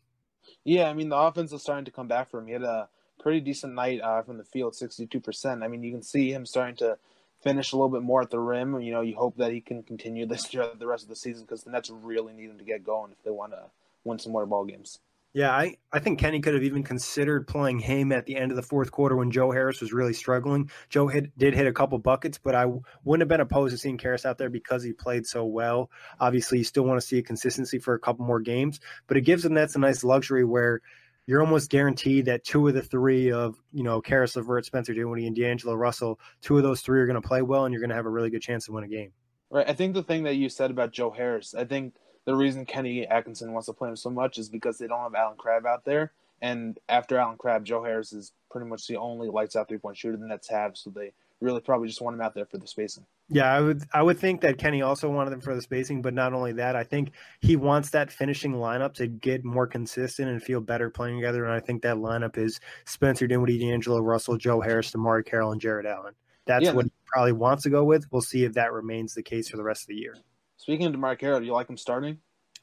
Yeah, 0.63 0.89
I 0.89 0.93
mean 0.93 1.09
the 1.09 1.17
offense 1.17 1.51
is 1.51 1.61
starting 1.61 1.85
to 1.85 1.91
come 1.91 2.07
back 2.07 2.29
for 2.29 2.39
him. 2.39 2.47
He 2.47 2.53
had 2.53 2.63
a 2.63 2.87
pretty 3.19 3.41
decent 3.41 3.73
night 3.73 3.99
uh, 3.99 4.21
from 4.21 4.37
the 4.37 4.45
field, 4.45 4.75
62%. 4.75 5.61
I 5.61 5.67
mean, 5.67 5.83
you 5.83 5.91
can 5.91 6.03
see 6.03 6.31
him 6.31 6.45
starting 6.45 6.77
to 6.77 6.97
finish 7.41 7.71
a 7.71 7.75
little 7.75 7.89
bit 7.89 8.01
more 8.01 8.21
at 8.21 8.29
the 8.29 8.39
rim. 8.39 8.79
You 8.81 8.91
know, 8.91 9.01
you 9.01 9.15
hope 9.15 9.37
that 9.37 9.51
he 9.51 9.61
can 9.61 9.83
continue 9.83 10.25
this 10.25 10.45
throughout 10.47 10.79
the 10.79 10.87
rest 10.87 11.03
of 11.03 11.09
the 11.09 11.15
season 11.15 11.43
because 11.43 11.63
the 11.63 11.71
Nets 11.71 11.89
really 11.89 12.33
need 12.33 12.49
him 12.49 12.57
to 12.57 12.63
get 12.63 12.83
going 12.83 13.11
if 13.11 13.23
they 13.23 13.31
want 13.31 13.53
to 13.53 13.63
win 14.03 14.19
some 14.19 14.31
more 14.31 14.45
ball 14.45 14.65
games. 14.65 14.99
Yeah, 15.31 15.51
I, 15.51 15.77
I 15.93 15.99
think 15.99 16.17
Kenny 16.17 16.39
could 16.39 16.55
have 16.55 16.63
even 16.63 16.81
considered 16.81 17.47
playing 17.47 17.77
him 17.77 18.11
at 18.11 18.25
the 18.25 18.35
end 18.35 18.51
of 18.51 18.55
the 18.55 18.63
fourth 18.63 18.91
quarter 18.91 19.15
when 19.15 19.29
Joe 19.29 19.51
Harris 19.51 19.79
was 19.79 19.93
really 19.93 20.13
struggling. 20.13 20.71
Joe 20.89 21.07
hit, 21.07 21.37
did 21.37 21.53
hit 21.53 21.67
a 21.67 21.71
couple 21.71 21.99
buckets, 21.99 22.39
but 22.39 22.55
I 22.55 22.65
wouldn't 22.65 23.21
have 23.21 23.27
been 23.27 23.39
opposed 23.39 23.71
to 23.73 23.77
seeing 23.77 23.99
Harris 23.99 24.25
out 24.25 24.39
there 24.39 24.49
because 24.49 24.81
he 24.81 24.91
played 24.91 25.27
so 25.27 25.45
well. 25.45 25.91
Obviously, 26.19 26.57
you 26.57 26.63
still 26.63 26.81
want 26.81 26.99
to 26.99 27.05
see 27.05 27.19
a 27.19 27.21
consistency 27.21 27.77
for 27.77 27.93
a 27.93 27.99
couple 27.99 28.25
more 28.25 28.39
games, 28.39 28.79
but 29.05 29.17
it 29.17 29.21
gives 29.21 29.43
the 29.43 29.49
Nets 29.49 29.75
a 29.75 29.79
nice 29.79 30.03
luxury 30.03 30.45
where– 30.45 30.81
you're 31.29 31.41
almost 31.41 31.69
guaranteed 31.69 32.25
that 32.25 32.43
two 32.43 32.67
of 32.67 32.73
the 32.73 32.81
three 32.81 33.31
of 33.31 33.61
you 33.71 33.83
know 33.83 34.01
Caris 34.01 34.35
LeVert, 34.35 34.65
Spencer 34.65 34.95
Dinwiddie, 34.95 35.27
and 35.27 35.35
D'Angelo 35.35 35.75
Russell, 35.75 36.19
two 36.41 36.57
of 36.57 36.63
those 36.63 36.81
three 36.81 36.99
are 36.99 37.05
going 37.05 37.21
to 37.21 37.27
play 37.27 37.43
well, 37.43 37.65
and 37.65 37.71
you're 37.71 37.81
going 37.81 37.91
to 37.91 37.95
have 37.95 38.07
a 38.07 38.09
really 38.09 38.31
good 38.31 38.41
chance 38.41 38.65
to 38.65 38.71
win 38.71 38.83
a 38.83 38.87
game. 38.87 39.11
Right. 39.51 39.69
I 39.69 39.73
think 39.73 39.93
the 39.93 40.01
thing 40.01 40.23
that 40.23 40.37
you 40.37 40.49
said 40.49 40.71
about 40.71 40.91
Joe 40.91 41.11
Harris, 41.11 41.53
I 41.53 41.65
think 41.65 41.93
the 42.25 42.35
reason 42.35 42.65
Kenny 42.65 43.05
Atkinson 43.05 43.53
wants 43.53 43.67
to 43.67 43.73
play 43.73 43.89
him 43.89 43.95
so 43.95 44.09
much 44.09 44.39
is 44.39 44.49
because 44.49 44.79
they 44.79 44.87
don't 44.87 45.03
have 45.03 45.13
Allen 45.13 45.37
Crabbe 45.37 45.67
out 45.67 45.85
there, 45.85 46.13
and 46.41 46.79
after 46.89 47.19
Allen 47.19 47.37
Crabbe, 47.37 47.63
Joe 47.63 47.83
Harris 47.83 48.11
is 48.11 48.31
pretty 48.49 48.67
much 48.67 48.87
the 48.87 48.97
only 48.97 49.27
lights 49.27 49.55
out 49.55 49.67
three 49.67 49.77
point 49.77 49.97
shooter 49.97 50.17
the 50.17 50.25
Nets 50.25 50.49
have, 50.49 50.77
so 50.77 50.89
they 50.89 51.13
really 51.41 51.61
probably 51.61 51.87
just 51.87 52.01
want 52.01 52.15
him 52.15 52.21
out 52.21 52.33
there 52.33 52.45
for 52.45 52.57
the 52.57 52.67
spacing. 52.67 53.05
Yeah, 53.29 53.53
I 53.53 53.61
would 53.61 53.83
I 53.93 54.01
would 54.01 54.17
think 54.17 54.41
that 54.41 54.57
Kenny 54.57 54.81
also 54.81 55.09
wanted 55.09 55.33
him 55.33 55.41
for 55.41 55.55
the 55.55 55.61
spacing, 55.61 56.01
but 56.01 56.13
not 56.13 56.33
only 56.33 56.53
that, 56.53 56.75
I 56.75 56.83
think 56.83 57.11
he 57.41 57.55
wants 57.55 57.89
that 57.91 58.11
finishing 58.11 58.53
lineup 58.53 58.93
to 58.95 59.07
get 59.07 59.45
more 59.45 59.67
consistent 59.67 60.29
and 60.29 60.41
feel 60.41 60.61
better 60.61 60.89
playing 60.89 61.17
together. 61.17 61.45
And 61.45 61.53
I 61.53 61.59
think 61.59 61.81
that 61.83 61.97
lineup 61.97 62.37
is 62.37 62.59
Spencer 62.85 63.27
Dinwiddie, 63.27 63.59
D'Angelo 63.59 63.99
Russell, 63.99 64.37
Joe 64.37 64.61
Harris, 64.61 64.91
DeMarre 64.91 65.25
Carroll, 65.25 65.51
and 65.51 65.61
Jarrett 65.61 65.85
Allen. 65.85 66.13
That's 66.45 66.65
yeah. 66.65 66.71
what 66.71 66.85
he 66.85 66.91
probably 67.05 67.33
wants 67.33 67.63
to 67.63 67.69
go 67.69 67.83
with. 67.83 68.05
We'll 68.11 68.21
see 68.21 68.43
if 68.43 68.53
that 68.53 68.73
remains 68.73 69.13
the 69.13 69.23
case 69.23 69.49
for 69.49 69.57
the 69.57 69.63
rest 69.63 69.83
of 69.83 69.87
the 69.87 69.95
year. 69.95 70.15
Speaking 70.57 70.87
of 70.87 70.93
DeMarre 70.93 71.17
Carroll, 71.17 71.39
do 71.39 71.45
you 71.45 71.53
like 71.53 71.69
him 71.69 71.77
starting? 71.77 72.17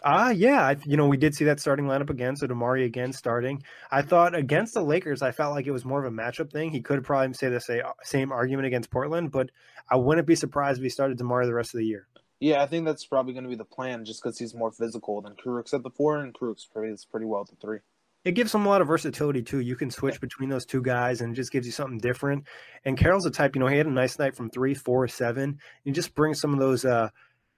Ah, 0.05 0.26
uh, 0.26 0.31
yeah. 0.31 0.62
I, 0.62 0.76
you 0.85 0.97
know, 0.97 1.09
we 1.09 1.17
did 1.17 1.35
see 1.35 1.47
that 1.47 1.59
starting 1.59 1.87
lineup 1.87 2.11
again. 2.11 2.37
So 2.37 2.47
DeMarre 2.47 2.85
again 2.85 3.12
starting. 3.12 3.62
I 3.91 4.03
thought 4.03 4.35
against 4.35 4.75
the 4.75 4.83
Lakers, 4.83 5.23
I 5.23 5.33
felt 5.33 5.55
like 5.55 5.67
it 5.67 5.73
was 5.73 5.85
more 5.85 6.05
of 6.05 6.12
a 6.12 6.15
matchup 6.15 6.53
thing. 6.53 6.71
He 6.71 6.83
could 6.83 7.03
probably 7.03 7.33
say 7.35 7.49
the 7.49 7.61
same, 7.61 7.83
same 8.03 8.31
argument 8.31 8.67
against 8.67 8.91
Portland, 8.91 9.33
but 9.33 9.50
I 9.91 9.97
wouldn't 9.97 10.26
be 10.26 10.37
surprised 10.37 10.79
if 10.79 10.83
he 10.83 10.91
started 10.91 11.19
DeMarre 11.19 11.47
the 11.47 11.55
rest 11.55 11.75
of 11.75 11.79
the 11.79 11.87
year. 11.87 12.07
Yeah, 12.41 12.62
I 12.62 12.67
think 12.67 12.85
that's 12.85 13.07
probably 13.07 13.33
going 13.33 13.45
to 13.45 13.50
be 13.50 13.57
the 13.57 13.65
plan, 13.65 14.05
just 14.05 14.23
because 14.23 14.38
he's 14.38 14.55
more 14.55 14.71
physical 14.71 15.23
than 15.23 15.35
Kurucs 15.35 15.73
at 15.73 15.83
the 15.83 15.91
four, 15.91 16.19
and 16.19 16.35
Kurucs 16.35 16.71
plays 16.71 17.07
pretty 17.11 17.25
well 17.25 17.41
at 17.41 17.49
the 17.49 17.57
three. 17.57 17.79
It 18.26 18.33
gives 18.33 18.55
him 18.55 18.67
a 18.67 18.69
lot 18.69 18.83
of 18.83 18.88
versatility 18.88 19.41
too. 19.43 19.61
You 19.61 19.76
can 19.76 19.91
switch 19.91 20.21
between 20.21 20.50
those 20.50 20.67
two 20.67 20.83
guys, 20.83 21.21
and 21.21 21.33
it 21.33 21.37
just 21.37 21.53
gives 21.53 21.65
you 21.65 21.73
something 21.73 21.99
different. 21.99 22.45
And 22.85 22.99
Carroll's 22.99 23.25
a 23.25 23.31
type, 23.31 23.55
you 23.55 23.61
know, 23.61 23.69
he 23.69 23.79
had 23.79 23.87
a 23.87 23.91
nice 23.91 24.19
night 24.19 24.35
from 24.37 24.50
three, 24.50 24.75
four, 24.75 25.07
seven. 25.09 25.61
He 25.85 25.93
just 25.93 26.15
brings 26.15 26.41
some 26.41 26.53
of 26.53 26.59
those. 26.59 26.85
uh 26.85 27.09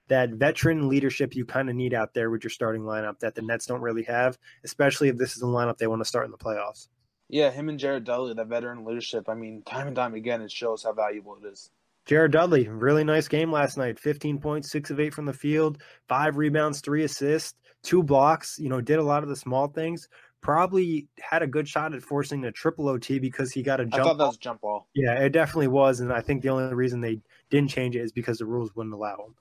that 0.09 0.31
veteran 0.31 0.89
leadership 0.89 1.35
you 1.35 1.45
kind 1.45 1.69
of 1.69 1.75
need 1.75 1.93
out 1.93 2.13
there 2.13 2.29
with 2.29 2.43
your 2.43 2.51
starting 2.51 2.81
lineup 2.81 3.19
that 3.19 3.35
the 3.35 3.41
Nets 3.41 3.65
don't 3.65 3.81
really 3.81 4.03
have, 4.03 4.37
especially 4.63 5.07
if 5.07 5.17
this 5.17 5.33
is 5.33 5.39
the 5.39 5.47
lineup 5.47 5.77
they 5.77 5.87
want 5.87 6.01
to 6.01 6.07
start 6.07 6.25
in 6.25 6.31
the 6.31 6.37
playoffs. 6.37 6.87
Yeah, 7.29 7.51
him 7.51 7.69
and 7.69 7.79
Jared 7.79 8.05
Dudley, 8.05 8.33
that 8.33 8.47
veteran 8.47 8.83
leadership. 8.83 9.29
I 9.29 9.35
mean, 9.35 9.61
time 9.61 9.87
and 9.87 9.95
time 9.95 10.15
again, 10.15 10.41
it 10.41 10.51
shows 10.51 10.83
how 10.83 10.93
valuable 10.93 11.37
it 11.41 11.47
is. 11.47 11.69
Jared 12.05 12.31
Dudley, 12.31 12.67
really 12.67 13.03
nice 13.03 13.27
game 13.27 13.51
last 13.51 13.77
night. 13.77 13.99
15 13.99 14.39
points, 14.39 14.71
six 14.71 14.89
of 14.89 14.99
eight 14.99 15.13
from 15.13 15.27
the 15.27 15.33
field, 15.33 15.79
five 16.07 16.37
rebounds, 16.37 16.81
three 16.81 17.03
assists, 17.03 17.53
two 17.83 18.01
blocks. 18.01 18.57
You 18.57 18.69
know, 18.69 18.81
did 18.81 18.97
a 18.97 19.03
lot 19.03 19.21
of 19.21 19.29
the 19.29 19.35
small 19.35 19.67
things. 19.67 20.09
Probably 20.41 21.07
had 21.19 21.43
a 21.43 21.47
good 21.47 21.67
shot 21.67 21.93
at 21.93 22.01
forcing 22.01 22.45
a 22.45 22.51
triple 22.51 22.87
OT 22.89 23.19
because 23.19 23.51
he 23.51 23.61
got 23.61 23.79
a 23.79 23.85
jump. 23.85 23.93
I 23.93 24.03
thought 24.03 24.17
that 24.17 24.25
was 24.25 24.37
jump 24.37 24.61
ball. 24.61 24.87
Yeah, 24.95 25.19
it 25.19 25.29
definitely 25.29 25.67
was, 25.67 25.99
and 25.99 26.11
I 26.11 26.21
think 26.21 26.41
the 26.41 26.49
only 26.49 26.73
reason 26.73 26.99
they 26.99 27.19
didn't 27.51 27.69
change 27.69 27.95
it 27.95 28.01
is 28.01 28.11
because 28.11 28.39
the 28.39 28.45
rules 28.45 28.73
wouldn't 28.75 28.95
allow 28.95 29.15
him. 29.15 29.35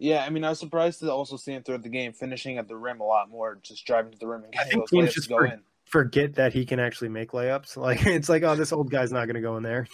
Yeah, 0.00 0.24
I 0.24 0.30
mean, 0.30 0.44
I 0.44 0.48
was 0.48 0.58
surprised 0.58 1.00
to 1.00 1.12
also 1.12 1.36
see 1.36 1.52
him 1.52 1.62
throughout 1.62 1.82
the 1.82 1.90
game, 1.90 2.14
finishing 2.14 2.56
at 2.56 2.66
the 2.66 2.74
rim 2.74 3.00
a 3.00 3.04
lot 3.04 3.28
more, 3.28 3.58
just 3.62 3.84
driving 3.84 4.12
to 4.12 4.18
the 4.18 4.26
rim 4.26 4.44
and 4.44 4.52
getting 4.52 4.78
those 4.78 4.88
layups 4.90 5.22
to 5.24 5.28
go 5.28 5.36
for, 5.36 5.44
in. 5.44 5.60
Forget 5.84 6.36
that 6.36 6.54
he 6.54 6.64
can 6.64 6.80
actually 6.80 7.10
make 7.10 7.32
layups. 7.32 7.76
Like 7.80 8.06
it's 8.06 8.30
like, 8.30 8.42
oh, 8.42 8.56
this 8.56 8.72
old 8.72 8.90
guy's 8.90 9.12
not 9.12 9.26
going 9.26 9.34
to 9.34 9.42
go 9.42 9.58
in 9.58 9.62
there. 9.62 9.86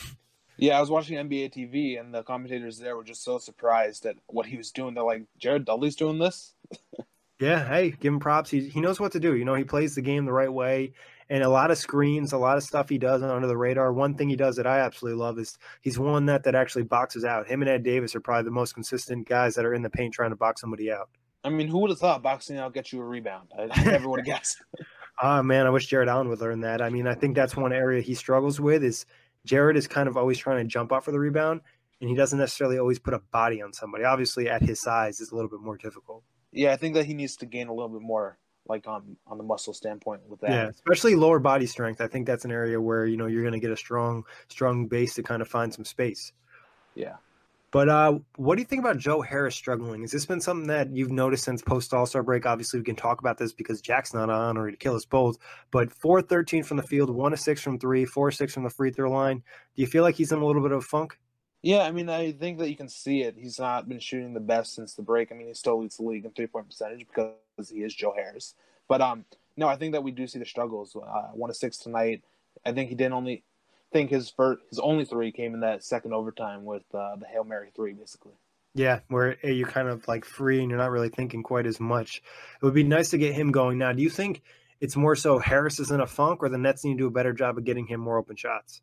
Yeah, 0.59 0.79
I 0.79 0.81
was 0.81 0.91
watching 0.91 1.19
NBA 1.19 1.53
TV, 1.53 1.99
and 1.99 2.15
the 2.15 2.23
commentators 2.23 2.79
there 2.79 2.97
were 2.97 3.03
just 3.03 3.25
so 3.25 3.39
surprised 3.39 4.07
at 4.07 4.15
what 4.29 4.47
he 4.47 4.57
was 4.57 4.71
doing. 4.71 4.95
They're 4.95 5.03
like, 5.03 5.25
"Jared 5.39 5.65
Dudley's 5.65 5.97
doing 5.97 6.19
this." 6.19 6.55
yeah, 7.39 7.67
hey, 7.69 7.91
give 7.91 8.13
him 8.13 8.21
props. 8.21 8.51
He 8.51 8.69
he 8.69 8.81
knows 8.81 8.99
what 8.99 9.13
to 9.13 9.21
do. 9.21 9.37
You 9.37 9.45
know, 9.45 9.55
he 9.55 9.65
plays 9.65 9.95
the 9.95 10.03
game 10.03 10.25
the 10.25 10.33
right 10.33 10.53
way, 10.53 10.93
and 11.29 11.43
a 11.43 11.49
lot 11.49 11.71
of 11.71 11.79
screens, 11.79 12.33
a 12.33 12.39
lot 12.39 12.57
of 12.57 12.63
stuff 12.63 12.89
he 12.89 12.99
does 12.99 13.23
under 13.23 13.47
the 13.47 13.57
radar. 13.57 13.93
One 13.93 14.15
thing 14.15 14.29
he 14.29 14.37
does 14.37 14.57
that 14.57 14.67
I 14.67 14.81
absolutely 14.81 15.21
love 15.21 15.39
is 15.39 15.59
he's 15.83 15.99
one 15.99 16.27
that 16.27 16.45
that 16.45 16.55
actually 16.55 16.85
boxes 16.85 17.25
out. 17.25 17.47
Him 17.47 17.63
and 17.63 17.71
Ed 17.71 17.83
Davis 17.83 18.15
are 18.15 18.21
probably 18.21 18.45
the 18.45 18.51
most 18.51 18.75
consistent 18.75 19.29
guys 19.29 19.55
that 19.55 19.65
are 19.65 19.75
in 19.75 19.83
the 19.83 19.91
paint 19.91 20.15
trying 20.15 20.31
to 20.31 20.37
box 20.37 20.61
somebody 20.61 20.91
out. 20.91 21.11
I 21.45 21.51
mean, 21.51 21.69
who 21.69 21.79
would 21.79 21.91
have 21.91 21.99
thought 21.99 22.23
boxing 22.23 22.59
out 22.59 22.75
gets 22.75 22.93
you 22.93 23.01
a 23.01 23.05
rebound? 23.05 23.53
I, 23.57 23.69
I 23.71 23.85
never 23.85 24.09
would 24.09 24.21
have 24.21 24.27
guessed. 24.27 24.63
Ah, 25.23 25.41
man, 25.41 25.67
I 25.67 25.71
wish 25.71 25.87
Jarrett 25.87 26.11
Allen 26.11 26.29
would 26.29 26.43
learn 26.43 26.61
that. 26.61 26.83
I 26.83 26.91
mean, 26.91 27.07
I 27.07 27.15
think 27.15 27.35
that's 27.35 27.57
one 27.57 27.73
area 27.73 28.03
he 28.03 28.15
struggles 28.15 28.61
with 28.61 28.85
is 28.85 29.07
Jarrett 29.47 29.79
is 29.79 29.89
kind 29.89 30.09
of 30.09 30.17
always 30.19 30.37
trying 30.37 30.59
to 30.59 30.69
jump 30.71 30.93
out 30.93 31.07
for 31.07 31.11
the 31.11 31.19
rebound, 31.19 31.63
and 32.03 32.11
he 32.11 32.15
doesn't 32.15 32.39
necessarily 32.39 32.79
always 32.79 32.99
put 32.99 33.15
a 33.15 33.21
body 33.33 33.63
on 33.63 33.73
somebody. 33.73 34.05
Obviously, 34.05 34.51
at 34.51 34.61
his 34.61 34.79
size, 34.79 35.19
it's 35.21 35.33
a 35.33 35.35
little 35.35 35.49
bit 35.49 35.61
more 35.61 35.79
difficult. 35.79 36.23
Yeah, 36.53 36.73
I 36.73 36.77
think 36.77 36.95
that 36.95 37.07
he 37.07 37.15
needs 37.15 37.37
to 37.37 37.47
gain 37.47 37.69
a 37.69 37.73
little 37.73 37.89
bit 37.89 38.03
more, 38.03 38.39
like 38.69 38.87
on 38.87 39.17
on 39.27 39.39
the 39.39 39.45
muscle 39.45 39.75
standpoint 39.75 40.23
with 40.29 40.41
that. 40.41 40.51
Yeah, 40.51 40.69
especially 40.69 41.15
lower 41.15 41.39
body 41.39 41.67
strength. 41.67 42.01
I 42.01 42.07
think 42.07 42.27
that's 42.27 42.45
an 42.45 42.51
area 42.51 42.81
where 42.81 43.07
you 43.07 43.17
know 43.17 43.27
you're 43.27 43.43
going 43.43 43.53
to 43.55 43.61
get 43.61 43.71
a 43.71 43.77
strong 43.77 44.25
strong 44.49 44.87
base 44.87 45.15
to 45.15 45.23
kind 45.23 45.43
of 45.43 45.49
find 45.49 45.73
some 45.73 45.85
space. 45.85 46.33
Yeah. 46.95 47.17
But 47.73 47.89
uh, 47.89 48.19
what 48.37 48.55
do 48.55 48.63
you 48.63 48.67
think 48.67 48.81
about 48.81 48.97
Joe 48.97 49.21
Harris 49.21 49.55
struggling? 49.55 50.01
Has 50.03 50.13
this 50.13 50.25
been 50.25 50.41
something 50.41 50.69
that 50.69 50.97
you've 50.97 51.11
noticed 51.11 51.45
since 51.45 51.61
post 51.61 51.93
All 51.93 52.07
Star 52.07 52.23
break? 52.23 52.47
Obviously, 52.47 52.81
we 52.81 52.85
can 52.85 52.97
talk 52.97 53.21
about 53.21 53.37
this 53.37 53.53
because 53.53 53.83
Jack's 53.83 54.15
not 54.15 54.31
on 54.31 54.57
or 54.57 54.71
to 54.71 54.77
kill 54.77 54.95
us 54.95 55.05
both. 55.05 55.37
But 55.73 55.93
4 55.93 56.23
13 56.23 56.63
from 56.63 56.79
the 56.79 56.83
field, 56.83 57.11
1 57.11 57.33
to 57.33 57.37
6 57.37 57.61
from 57.61 57.79
three, 57.79 58.05
4 58.05 58.31
6 58.31 58.55
from 58.55 58.63
the 58.63 58.71
free 58.71 58.91
throw 58.91 59.11
line. 59.11 59.43
Do 59.75 59.83
you 59.83 59.87
feel 59.87 60.05
like 60.05 60.15
he's 60.15 60.33
in 60.33 60.39
a 60.39 60.47
little 60.47 60.63
bit 60.63 60.73
of 60.73 60.79
a 60.79 60.83
funk? 60.83 61.19
Yeah, 61.67 61.81
I 61.81 61.91
mean, 61.91 62.09
I 62.09 62.31
think 62.31 62.59
that 62.61 62.71
you 62.71 62.77
can 62.77 62.89
see 62.89 63.23
it. 63.23 63.35
He's 63.37 63.59
not 63.59 63.89
been 63.89 63.99
shooting 63.99 64.35
the 64.35 64.39
best 64.39 64.73
since 64.73 64.95
the 64.95 65.03
break. 65.03 65.33
I 65.33 65.35
mean, 65.35 65.49
he 65.49 65.55
still 65.55 65.81
leads 65.81 65.97
the 65.97 66.05
league 66.05 66.25
in 66.25 66.31
three 66.31 66.47
point 66.47 66.69
percentage 66.69 67.05
because 67.09 67.35
he 67.69 67.83
is 67.83 67.93
Joe 67.93 68.15
Harris. 68.17 68.55
But 68.87 69.01
um, 69.01 69.25
no, 69.57 69.67
I 69.67 69.75
think 69.75 69.91
that 69.91 70.05
we 70.05 70.13
do 70.13 70.29
see 70.29 70.39
the 70.39 70.45
struggles. 70.45 70.95
Uh, 70.95 71.23
one 71.33 71.51
of 71.51 71.57
six 71.57 71.77
tonight. 71.77 72.23
I 72.65 72.71
think 72.71 72.89
he 72.89 72.95
didn't 72.95 73.15
only 73.15 73.43
think 73.93 74.11
his 74.11 74.31
first, 74.31 74.63
his 74.71 74.79
only 74.79 75.05
three 75.05 75.33
came 75.33 75.55
in 75.55 75.61
that 75.63 75.83
second 75.83 76.15
overtime 76.15 76.65
with 76.65 76.85
uh, 76.95 77.17
the 77.17 77.27
hail 77.27 77.43
mary 77.43 77.73
three, 77.75 77.95
basically. 77.95 78.35
Yeah, 78.77 79.01
where 79.09 79.37
you're 79.45 79.67
kind 79.67 79.89
of 79.89 80.07
like 80.07 80.25
free 80.25 80.61
and 80.61 80.71
you're 80.71 80.79
not 80.79 80.93
really 80.93 81.09
thinking 81.09 81.43
quite 81.43 81.67
as 81.67 81.81
much. 81.81 82.23
It 82.63 82.65
would 82.65 82.75
be 82.75 82.85
nice 82.85 83.11
to 83.11 83.19
get 83.19 83.35
him 83.35 83.51
going 83.51 83.79
now. 83.79 83.91
Do 83.91 84.05
you 84.05 84.11
think 84.11 84.43
it's 84.81 84.95
more 84.95 85.17
so 85.17 85.41
Harris 85.41 85.81
is 85.81 85.91
in 85.91 86.01
a 86.01 86.07
funk, 86.07 86.45
or 86.45 86.49
the 86.49 86.59
Nets 86.59 86.85
need 86.85 86.93
to 86.93 86.99
do 86.99 87.07
a 87.09 87.11
better 87.11 87.33
job 87.33 87.59
of 87.59 87.65
getting 87.65 87.89
him 87.89 87.99
more 87.99 88.19
open 88.19 88.37
shots? 88.37 88.83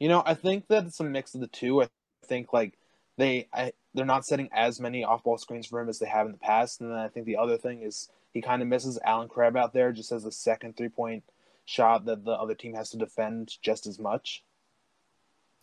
You 0.00 0.08
know, 0.08 0.24
I 0.26 0.34
think 0.34 0.66
that 0.66 0.86
it's 0.86 0.98
a 0.98 1.04
mix 1.04 1.36
of 1.36 1.40
the 1.40 1.46
two. 1.46 1.84
I 1.84 1.88
think 2.26 2.52
like 2.52 2.78
they 3.16 3.48
I, 3.52 3.72
they're 3.94 4.04
not 4.04 4.26
setting 4.26 4.48
as 4.52 4.80
many 4.80 5.04
off 5.04 5.24
ball 5.24 5.38
screens 5.38 5.66
for 5.66 5.80
him 5.80 5.88
as 5.88 5.98
they 5.98 6.06
have 6.06 6.26
in 6.26 6.32
the 6.32 6.38
past, 6.38 6.80
and 6.80 6.90
then 6.90 6.98
I 6.98 7.08
think 7.08 7.26
the 7.26 7.36
other 7.36 7.56
thing 7.56 7.82
is 7.82 8.10
he 8.32 8.42
kind 8.42 8.62
of 8.62 8.68
misses 8.68 8.98
Allen 9.04 9.28
Crabbe 9.28 9.56
out 9.56 9.72
there 9.72 9.92
just 9.92 10.12
as 10.12 10.24
a 10.24 10.32
second 10.32 10.76
three 10.76 10.88
point 10.88 11.24
shot 11.64 12.04
that 12.04 12.24
the 12.24 12.32
other 12.32 12.54
team 12.54 12.74
has 12.74 12.90
to 12.90 12.96
defend 12.96 13.52
just 13.62 13.86
as 13.86 13.98
much. 13.98 14.44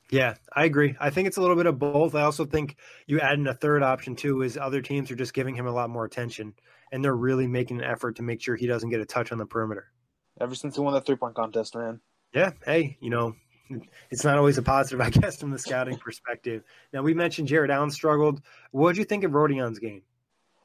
Yeah, 0.10 0.36
I 0.53 0.65
agree. 0.65 0.96
I 1.00 1.10
think 1.10 1.27
it's 1.27 1.38
a 1.38 1.41
little 1.41 1.55
bit 1.55 1.65
of 1.65 1.79
both. 1.79 2.13
I 2.13 2.22
also 2.22 2.46
think 2.46 2.75
you 3.08 3.20
add 3.20 3.39
in 3.39 3.48
a 3.48 3.53
third 3.53 3.84
option 3.84 4.15
too 4.15 4.41
is 4.41 4.58
other 4.58 4.82
teams 4.82 5.10
are 5.10 5.15
just 5.15 5.34
giving 5.34 5.55
him 5.55 5.65
a 5.65 5.72
lot 5.72 5.89
more 5.89 6.05
attention 6.05 6.53
and 6.91 7.03
they're 7.03 7.15
really 7.15 7.48
making 7.48 7.79
an 7.79 7.84
effort 7.84 8.17
to 8.17 8.22
make 8.22 8.41
sure 8.41 8.55
he 8.55 8.67
doesn't 8.67 8.89
get 8.89 9.00
a 9.00 9.05
touch 9.05 9.32
on 9.32 9.38
the 9.38 9.46
perimeter. 9.46 9.91
Ever 10.39 10.55
since 10.55 10.75
he 10.75 10.82
won 10.82 10.93
that 10.93 11.05
three 11.05 11.15
point 11.15 11.36
contest, 11.36 11.75
man. 11.75 12.00
Yeah, 12.34 12.51
hey, 12.65 12.98
you 13.00 13.10
know, 13.10 13.36
it's 14.10 14.24
not 14.24 14.38
always 14.38 14.58
a 14.58 14.62
positive, 14.62 15.01
I 15.01 15.10
guess, 15.10 15.39
from 15.39 15.51
the 15.51 15.60
scouting 15.60 15.98
perspective. 15.98 16.63
Now 16.92 17.01
we 17.01 17.13
mentioned 17.13 17.48
Jarrett 17.48 17.72
Allen 17.72 17.92
struggled. 17.92 18.42
What 18.72 18.94
did 18.94 19.00
you 19.00 19.06
think 19.06 19.24
of 19.24 19.32
Rodions' 19.32 19.80
game? 19.80 20.03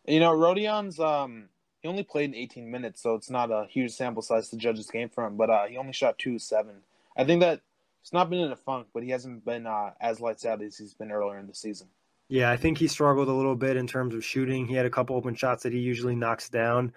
You 0.06 0.20
know, 0.20 0.32
Rodions 0.32 0.98
um 0.98 1.48
he 1.80 1.88
only 1.88 2.02
played 2.02 2.30
in 2.30 2.34
18 2.34 2.70
minutes, 2.70 3.02
so 3.02 3.14
it's 3.14 3.30
not 3.30 3.50
a 3.50 3.66
huge 3.70 3.92
sample 3.92 4.22
size 4.22 4.48
to 4.48 4.56
judge 4.56 4.76
his 4.76 4.90
game 4.90 5.08
from. 5.08 5.36
But 5.36 5.50
uh, 5.50 5.66
he 5.66 5.76
only 5.76 5.92
shot 5.92 6.18
two 6.18 6.38
seven. 6.38 6.76
I 7.16 7.24
think 7.24 7.40
that 7.40 7.60
he's 8.02 8.12
not 8.12 8.30
been 8.30 8.40
in 8.40 8.52
a 8.52 8.56
funk, 8.56 8.88
but 8.92 9.02
he 9.02 9.10
hasn't 9.10 9.44
been 9.44 9.66
uh, 9.66 9.90
as 10.00 10.20
lights 10.20 10.44
out 10.44 10.62
as 10.62 10.76
he's 10.76 10.94
been 10.94 11.12
earlier 11.12 11.38
in 11.38 11.46
the 11.46 11.54
season. 11.54 11.88
Yeah, 12.28 12.50
I 12.50 12.56
think 12.56 12.78
he 12.78 12.88
struggled 12.88 13.28
a 13.28 13.32
little 13.32 13.56
bit 13.56 13.76
in 13.76 13.86
terms 13.86 14.14
of 14.14 14.24
shooting. 14.24 14.66
He 14.66 14.74
had 14.74 14.84
a 14.84 14.90
couple 14.90 15.16
open 15.16 15.34
shots 15.34 15.62
that 15.62 15.72
he 15.72 15.78
usually 15.78 16.14
knocks 16.14 16.50
down, 16.50 16.92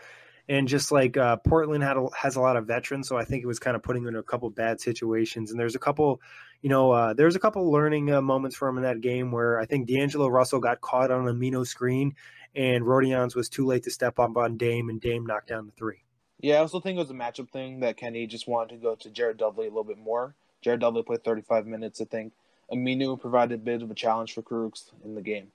and 0.50 0.68
just 0.68 0.92
like 0.92 1.18
uh, 1.18 1.38
Portland 1.38 1.84
had 1.84 1.98
a, 1.98 2.08
has 2.16 2.36
a 2.36 2.42
lot 2.42 2.58
of 2.58 2.66
veterans, 2.66 3.08
so 3.08 3.18
I 3.18 3.24
think 3.24 3.44
it 3.44 3.48
was 3.48 3.60
kind 3.60 3.76
of 3.76 3.84
putting 3.84 4.04
him 4.04 4.10
in 4.10 4.16
a 4.16 4.24
couple 4.24 4.50
bad 4.50 4.82
situations. 4.82 5.52
And 5.52 5.60
there's 5.60 5.76
a 5.76 5.80
couple, 5.80 6.22
you 6.62 6.70
know, 6.70 6.92
uh, 6.92 7.14
there's 7.14 7.36
a 7.36 7.40
couple 7.40 7.72
learning 7.72 8.12
uh, 8.12 8.22
moments 8.22 8.56
for 8.56 8.68
him 8.68 8.78
in 8.78 8.84
that 8.84 9.02
game 9.02 9.32
where 9.32 9.60
I 9.60 9.66
think 9.66 9.88
D'Angelo 9.88 10.28
Russell 10.28 10.60
got 10.60 10.82
caught 10.82 11.12
on 11.12 11.26
Aminu 11.26 11.66
screen, 11.66 12.16
and 12.56 12.86
Rodions 12.86 13.36
was 13.36 13.50
too 13.50 13.66
late 13.66 13.84
to 13.84 13.92
step 13.92 14.20
up 14.20 14.36
on 14.38 14.58
Dame, 14.58 14.90
and 14.90 15.00
Dame 15.00 15.26
knocked 15.26 15.48
down 15.50 15.66
the 15.66 15.72
three. 15.72 16.04
Yeah, 16.40 16.56
I 16.56 16.60
also 16.60 16.80
think 16.80 16.96
it 16.96 17.00
was 17.00 17.12
a 17.12 17.14
matchup 17.14 17.52
thing 17.52 17.82
that 17.82 17.98
Kenny 17.98 18.26
just 18.26 18.48
wanted 18.48 18.76
to 18.76 18.82
go 18.82 18.96
to 18.96 19.10
Jared 19.10 19.38
Dudley 19.38 19.68
a 19.68 19.70
little 19.70 19.84
bit 19.84 20.00
more. 20.00 20.36
Jared 20.62 20.80
Dudley 20.80 21.04
played 21.04 21.24
35 21.24 21.68
minutes, 21.68 22.02
I 22.02 22.06
think. 22.06 22.34
Aminu 22.72 23.20
provided 23.20 23.60
a 23.60 23.64
bit 23.64 23.82
of 23.82 23.92
a 23.92 23.96
challenge 23.96 24.34
for 24.34 24.42
Kurucs 24.42 24.92
in 25.04 25.16
the 25.16 25.22
game. 25.22 25.52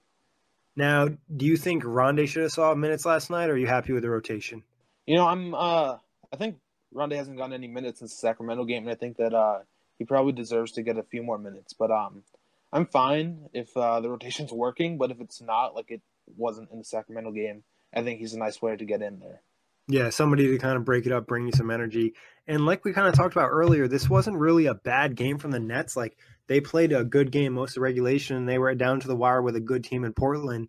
Now, 0.75 1.09
do 1.35 1.45
you 1.45 1.57
think 1.57 1.83
Rondae 1.83 2.27
should 2.27 2.43
have 2.43 2.51
saw 2.51 2.75
minutes 2.75 3.05
last 3.05 3.29
night, 3.29 3.49
or 3.49 3.53
are 3.53 3.57
you 3.57 3.67
happy 3.67 3.93
with 3.93 4.03
the 4.03 4.09
rotation? 4.09 4.63
You 5.07 5.15
know, 5.15 5.25
I'm. 5.25 5.55
Uh, 5.55 5.97
I 6.31 6.35
think 6.37 6.57
Rondae 6.93 7.15
hasn't 7.15 7.37
gotten 7.37 7.53
any 7.53 7.67
minutes 7.67 7.99
since 7.99 8.11
the 8.11 8.19
Sacramento 8.19 8.65
game, 8.65 8.83
and 8.83 8.91
I 8.91 8.95
think 8.95 9.17
that 9.17 9.33
uh, 9.33 9.59
he 9.97 10.05
probably 10.05 10.33
deserves 10.33 10.73
to 10.73 10.83
get 10.83 10.97
a 10.97 11.03
few 11.03 11.23
more 11.23 11.37
minutes. 11.37 11.73
But 11.73 11.89
um, 11.89 12.23
I'm 12.71 12.85
fine 12.85 13.49
if 13.53 13.75
uh, 13.75 14.01
the 14.01 14.09
rotation's 14.11 14.51
working. 14.51 14.97
But 14.97 15.11
if 15.11 15.21
it's 15.21 15.41
not, 15.41 15.73
like 15.73 15.89
it 15.89 16.01
wasn't 16.35 16.69
in 16.71 16.79
the 16.79 16.83
Sacramento 16.83 17.31
game, 17.31 17.63
I 17.95 18.03
think 18.03 18.19
he's 18.19 18.33
a 18.33 18.39
nice 18.39 18.57
player 18.57 18.77
to 18.77 18.85
get 18.85 19.01
in 19.01 19.19
there. 19.19 19.41
Yeah, 19.89 20.09
somebody 20.09 20.47
to 20.47 20.57
kind 20.57 20.75
of 20.75 20.83
break 20.83 21.05
it 21.05 21.13
up, 21.13 21.27
bring 21.27 21.45
you 21.45 21.53
some 21.53 21.71
energy. 21.71 22.13
And 22.45 22.65
like 22.65 22.83
we 22.83 22.91
kind 22.91 23.07
of 23.07 23.15
talked 23.15 23.33
about 23.33 23.51
earlier, 23.51 23.87
this 23.87 24.09
wasn't 24.09 24.37
really 24.37 24.65
a 24.65 24.73
bad 24.73 25.15
game 25.15 25.37
from 25.37 25.51
the 25.51 25.61
Nets. 25.61 25.95
Like 25.95 26.17
they 26.47 26.59
played 26.59 26.91
a 26.91 27.05
good 27.05 27.31
game 27.31 27.53
most 27.53 27.77
of 27.77 27.83
regulation, 27.83 28.35
and 28.35 28.49
they 28.49 28.57
were 28.57 28.75
down 28.75 28.99
to 28.99 29.07
the 29.07 29.15
wire 29.15 29.41
with 29.41 29.55
a 29.55 29.61
good 29.61 29.85
team 29.85 30.03
in 30.03 30.11
Portland. 30.11 30.67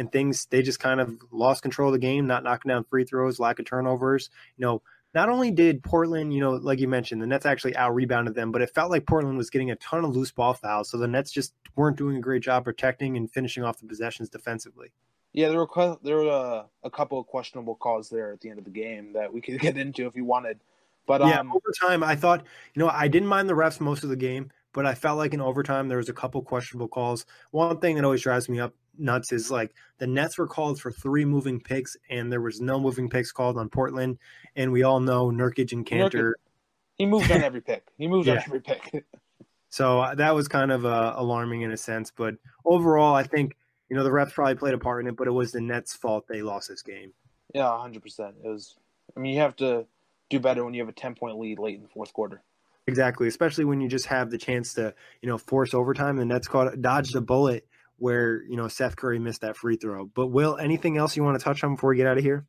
And 0.00 0.10
things 0.10 0.46
they 0.50 0.62
just 0.62 0.80
kind 0.80 1.00
of 1.00 1.16
lost 1.30 1.62
control 1.62 1.90
of 1.90 1.92
the 1.92 1.98
game, 2.00 2.26
not 2.26 2.42
knocking 2.42 2.70
down 2.70 2.84
free 2.84 3.04
throws, 3.04 3.38
lack 3.38 3.60
of 3.60 3.66
turnovers. 3.66 4.30
You 4.56 4.66
know, 4.66 4.82
not 5.14 5.28
only 5.28 5.50
did 5.50 5.82
Portland, 5.82 6.32
you 6.32 6.40
know, 6.40 6.52
like 6.52 6.78
you 6.78 6.88
mentioned, 6.88 7.20
the 7.20 7.26
Nets 7.26 7.46
actually 7.46 7.76
out 7.76 7.94
rebounded 7.94 8.34
them, 8.34 8.52
but 8.52 8.62
it 8.62 8.70
felt 8.74 8.90
like 8.90 9.06
Portland 9.06 9.36
was 9.36 9.50
getting 9.50 9.70
a 9.70 9.76
ton 9.76 10.04
of 10.04 10.14
loose 10.14 10.32
ball 10.32 10.54
fouls. 10.54 10.90
So 10.90 10.98
the 10.98 11.08
Nets 11.08 11.30
just 11.30 11.54
weren't 11.76 11.96
doing 11.96 12.16
a 12.16 12.20
great 12.20 12.42
job 12.42 12.64
protecting 12.64 13.16
and 13.16 13.30
finishing 13.30 13.62
off 13.62 13.78
the 13.78 13.86
possessions 13.86 14.28
defensively. 14.28 14.92
Yeah, 15.32 15.48
there 15.48 15.58
were 15.58 15.96
there 16.02 16.16
were 16.16 16.30
uh, 16.30 16.62
a 16.82 16.90
couple 16.90 17.18
of 17.18 17.26
questionable 17.26 17.76
calls 17.76 18.08
there 18.08 18.32
at 18.32 18.40
the 18.40 18.50
end 18.50 18.58
of 18.58 18.64
the 18.64 18.70
game 18.70 19.12
that 19.12 19.32
we 19.32 19.40
could 19.40 19.58
get 19.60 19.76
into 19.76 20.06
if 20.06 20.16
you 20.16 20.24
wanted. 20.24 20.60
But 21.06 21.22
yeah, 21.22 21.40
um, 21.40 21.50
over 21.50 21.72
time, 21.80 22.02
I 22.04 22.14
thought 22.14 22.44
you 22.74 22.80
know 22.80 22.88
I 22.88 23.08
didn't 23.08 23.28
mind 23.28 23.48
the 23.48 23.54
refs 23.54 23.80
most 23.80 24.02
of 24.02 24.10
the 24.10 24.16
game, 24.16 24.50
but 24.72 24.86
I 24.86 24.94
felt 24.94 25.18
like 25.18 25.34
in 25.34 25.40
overtime 25.40 25.88
there 25.88 25.98
was 25.98 26.08
a 26.08 26.12
couple 26.12 26.42
questionable 26.42 26.88
calls. 26.88 27.26
One 27.50 27.78
thing 27.78 27.96
that 27.96 28.04
always 28.04 28.22
drives 28.22 28.48
me 28.48 28.60
up 28.60 28.74
nuts 29.00 29.32
is 29.32 29.50
like 29.50 29.74
the 29.98 30.06
Nets 30.06 30.38
were 30.38 30.46
called 30.46 30.80
for 30.80 30.90
three 30.90 31.24
moving 31.24 31.60
picks, 31.60 31.96
and 32.08 32.30
there 32.30 32.40
was 32.40 32.60
no 32.60 32.78
moving 32.78 33.08
picks 33.08 33.32
called 33.32 33.58
on 33.58 33.68
Portland, 33.68 34.18
and 34.56 34.72
we 34.72 34.82
all 34.82 35.00
know 35.00 35.30
Nurkic 35.30 35.72
and 35.72 35.86
Kanter. 35.86 36.32
He 36.96 37.06
moved 37.06 37.30
on 37.30 37.42
every 37.42 37.62
pick. 37.62 37.86
He 37.96 38.06
moved 38.06 38.28
yeah. 38.28 38.34
on 38.34 38.38
every 38.38 38.60
pick. 38.60 39.04
so 39.70 40.00
uh, 40.00 40.14
that 40.16 40.34
was 40.34 40.48
kind 40.48 40.70
of 40.70 40.84
uh, 40.84 41.14
alarming 41.16 41.62
in 41.62 41.72
a 41.72 41.76
sense, 41.76 42.12
but 42.14 42.34
overall, 42.64 43.14
I 43.14 43.22
think 43.22 43.56
you 43.90 43.96
know, 43.96 44.04
the 44.04 44.10
refs 44.10 44.32
probably 44.32 44.54
played 44.54 44.74
a 44.74 44.78
part 44.78 45.02
in 45.04 45.08
it, 45.08 45.16
but 45.16 45.26
it 45.26 45.32
was 45.32 45.52
the 45.52 45.60
Nets' 45.60 45.94
fault 45.94 46.26
they 46.28 46.42
lost 46.42 46.68
this 46.68 46.80
game. 46.80 47.12
Yeah, 47.52 47.64
100%. 47.64 47.96
It 48.44 48.48
was, 48.48 48.76
I 49.16 49.20
mean, 49.20 49.34
you 49.34 49.40
have 49.40 49.56
to 49.56 49.84
do 50.30 50.38
better 50.38 50.64
when 50.64 50.72
you 50.74 50.80
have 50.80 50.88
a 50.88 50.92
10 50.92 51.16
point 51.16 51.38
lead 51.38 51.58
late 51.58 51.74
in 51.74 51.82
the 51.82 51.88
fourth 51.88 52.12
quarter. 52.12 52.40
Exactly, 52.86 53.26
especially 53.26 53.64
when 53.64 53.80
you 53.80 53.88
just 53.88 54.06
have 54.06 54.30
the 54.30 54.38
chance 54.38 54.74
to, 54.74 54.94
you 55.20 55.28
know, 55.28 55.36
force 55.36 55.74
overtime. 55.74 56.16
The 56.16 56.24
Nets 56.24 56.46
caught 56.46 56.80
dodged 56.80 57.14
a 57.16 57.20
bullet 57.20 57.66
where 58.00 58.42
you 58.44 58.56
know 58.56 58.66
Seth 58.66 58.96
Curry 58.96 59.18
missed 59.18 59.42
that 59.42 59.56
free 59.56 59.76
throw. 59.76 60.06
But 60.06 60.28
Will, 60.28 60.56
anything 60.56 60.96
else 60.96 61.16
you 61.16 61.22
want 61.22 61.38
to 61.38 61.44
touch 61.44 61.62
on 61.62 61.74
before 61.74 61.90
we 61.90 61.96
get 61.96 62.06
out 62.06 62.18
of 62.18 62.24
here? 62.24 62.46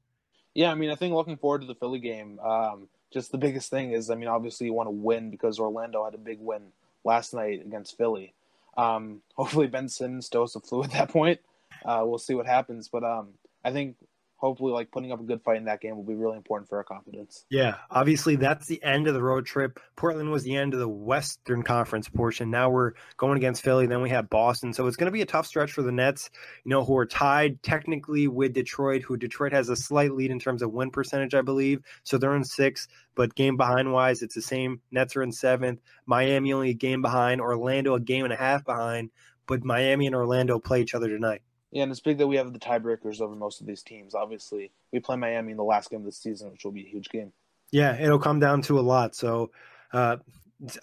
Yeah, 0.54 0.72
I 0.72 0.76
mean, 0.76 0.90
I 0.90 0.96
think 0.96 1.14
looking 1.14 1.38
forward 1.38 1.62
to 1.62 1.68
the 1.68 1.76
Philly 1.76 2.00
game. 2.00 2.40
Um, 2.40 2.88
just 3.12 3.32
the 3.32 3.38
biggest 3.38 3.70
thing 3.70 3.92
is, 3.92 4.10
I 4.10 4.16
mean, 4.16 4.28
obviously 4.28 4.68
you 4.68 4.74
want 4.74 4.88
to 4.88 4.92
win 4.92 5.30
because 5.30 5.60
Orlando 5.60 6.04
had 6.06 6.14
a 6.14 6.18
big 6.18 6.40
win 6.40 6.72
last 7.04 7.34
night 7.34 7.62
against 7.62 7.98
Philly. 7.98 8.34
Um, 8.78 9.22
hopefully 9.36 9.68
Ben 9.68 9.90
Simmons 9.90 10.30
dose 10.30 10.54
the 10.54 10.60
flu 10.60 10.84
at 10.84 10.92
that 10.92 11.10
point. 11.10 11.40
Uh, 11.86 12.04
we'll 12.06 12.20
see 12.20 12.34
what 12.34 12.46
happens, 12.48 12.90
but 12.90 13.04
um, 13.04 13.30
I 13.64 13.72
think 13.72 13.96
hopefully 14.42 14.74
like 14.74 14.90
putting 14.90 15.12
up 15.12 15.20
a 15.20 15.24
good 15.24 15.42
fight 15.44 15.58
in 15.58 15.66
that 15.66 15.80
game 15.80 15.96
will 15.96 16.04
be 16.04 16.16
really 16.16 16.36
important 16.36 16.68
for 16.68 16.78
our 16.80 16.84
confidence. 16.84 17.46
Yeah, 17.52 17.76
obviously 17.92 18.36
that's 18.36 18.66
the 18.66 18.82
end 18.84 19.08
of 19.08 19.14
the 19.14 19.22
road 19.22 19.46
trip. 19.46 19.80
Portland 19.96 20.32
was 20.32 20.44
the 20.44 20.56
end 20.56 20.74
of 20.74 20.80
the 20.80 20.90
Western 20.90 21.62
Conference 21.62 22.10
portion. 22.10 22.50
Now 22.50 22.72
we're 22.72 22.94
going 23.18 23.38
against 23.38 23.62
Philly, 23.62 23.86
then 23.86 24.02
we 24.02 24.10
have 24.10 24.32
Boston. 24.32 24.74
So 24.74 24.88
it's 24.88 24.98
going 24.98 25.06
to 25.06 25.12
be 25.12 25.22
a 25.22 25.28
tough 25.28 25.46
stretch 25.46 25.72
for 25.72 25.84
the 25.84 25.92
Nets, 25.92 26.32
you 26.66 26.70
know, 26.70 26.84
who 26.84 26.98
are 26.98 27.06
tied 27.06 27.62
technically 27.62 28.28
with 28.28 28.54
Detroit, 28.54 29.04
who 29.04 29.16
Detroit 29.16 29.54
has 29.54 29.70
a 29.70 29.76
slight 29.76 30.14
lead 30.14 30.32
in 30.32 30.40
terms 30.40 30.64
of 30.64 30.72
win 30.72 30.90
percentage, 30.90 31.36
I 31.36 31.42
believe. 31.42 31.82
So 32.04 32.18
they're 32.18 32.36
in 32.36 32.44
6, 32.44 32.88
but 33.14 33.36
game 33.36 33.58
behind 33.58 33.94
wise 33.94 34.24
it's 34.24 34.36
the 34.36 34.42
same. 34.42 34.82
Nets 34.90 35.16
are 35.16 35.22
in 35.22 35.30
7th, 35.30 35.78
Miami 36.08 36.52
only 36.52 36.72
a 36.72 36.74
game 36.74 37.04
behind, 37.04 37.42
Orlando 37.42 37.94
a 37.94 38.00
game 38.00 38.24
and 38.24 38.34
a 38.34 38.38
half 38.38 38.66
behind, 38.66 39.12
but 39.46 39.64
Miami 39.64 40.08
and 40.08 40.16
Orlando 40.16 40.58
play 40.58 40.82
each 40.82 40.96
other 40.96 41.10
tonight. 41.10 41.44
Yeah, 41.72 41.84
and 41.84 41.92
it's 41.92 42.02
big 42.02 42.18
that 42.18 42.28
we 42.28 42.36
have 42.36 42.52
the 42.52 42.60
tiebreakers 42.60 43.22
over 43.22 43.34
most 43.34 43.62
of 43.62 43.68
these 43.68 43.82
teams. 43.82 44.14
Obviously, 44.14 44.72
we 44.92 45.00
play 45.00 45.16
Miami 45.16 45.52
in 45.52 45.58
the 45.58 45.64
last 45.64 45.90
game 45.90 46.02
of 46.02 46.06
the 46.06 46.12
season, 46.12 46.52
which 46.52 46.66
will 46.66 46.74
be 46.74 46.86
a 46.86 46.90
huge 46.90 47.10
game. 47.10 47.32
Yeah, 47.72 47.98
it'll 47.98 48.20
come 48.20 48.40
down 48.40 48.62
to 48.64 48.78
a 48.78 48.82
lot. 48.82 49.16
So, 49.16 49.52
uh, 49.94 50.18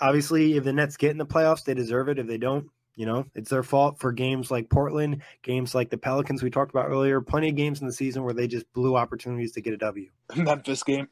obviously, 0.00 0.56
if 0.56 0.64
the 0.64 0.72
Nets 0.72 0.96
get 0.96 1.10
in 1.10 1.18
the 1.18 1.26
playoffs, 1.26 1.64
they 1.64 1.74
deserve 1.74 2.08
it. 2.08 2.18
If 2.18 2.26
they 2.26 2.38
don't, 2.38 2.68
you 2.96 3.04
know, 3.04 3.26
it's 3.34 3.50
their 3.50 3.62
fault 3.62 4.00
for 4.00 4.12
games 4.12 4.50
like 4.50 4.70
Portland, 4.70 5.22
games 5.42 5.74
like 5.74 5.90
the 5.90 5.98
Pelicans 5.98 6.42
we 6.42 6.50
talked 6.50 6.70
about 6.70 6.88
earlier. 6.88 7.20
Plenty 7.20 7.50
of 7.50 7.54
games 7.54 7.82
in 7.82 7.86
the 7.86 7.92
season 7.92 8.24
where 8.24 8.32
they 8.32 8.48
just 8.48 8.70
blew 8.72 8.96
opportunities 8.96 9.52
to 9.52 9.60
get 9.60 9.74
a 9.74 9.76
W. 9.76 10.08
Memphis 10.36 10.82
game. 10.82 11.06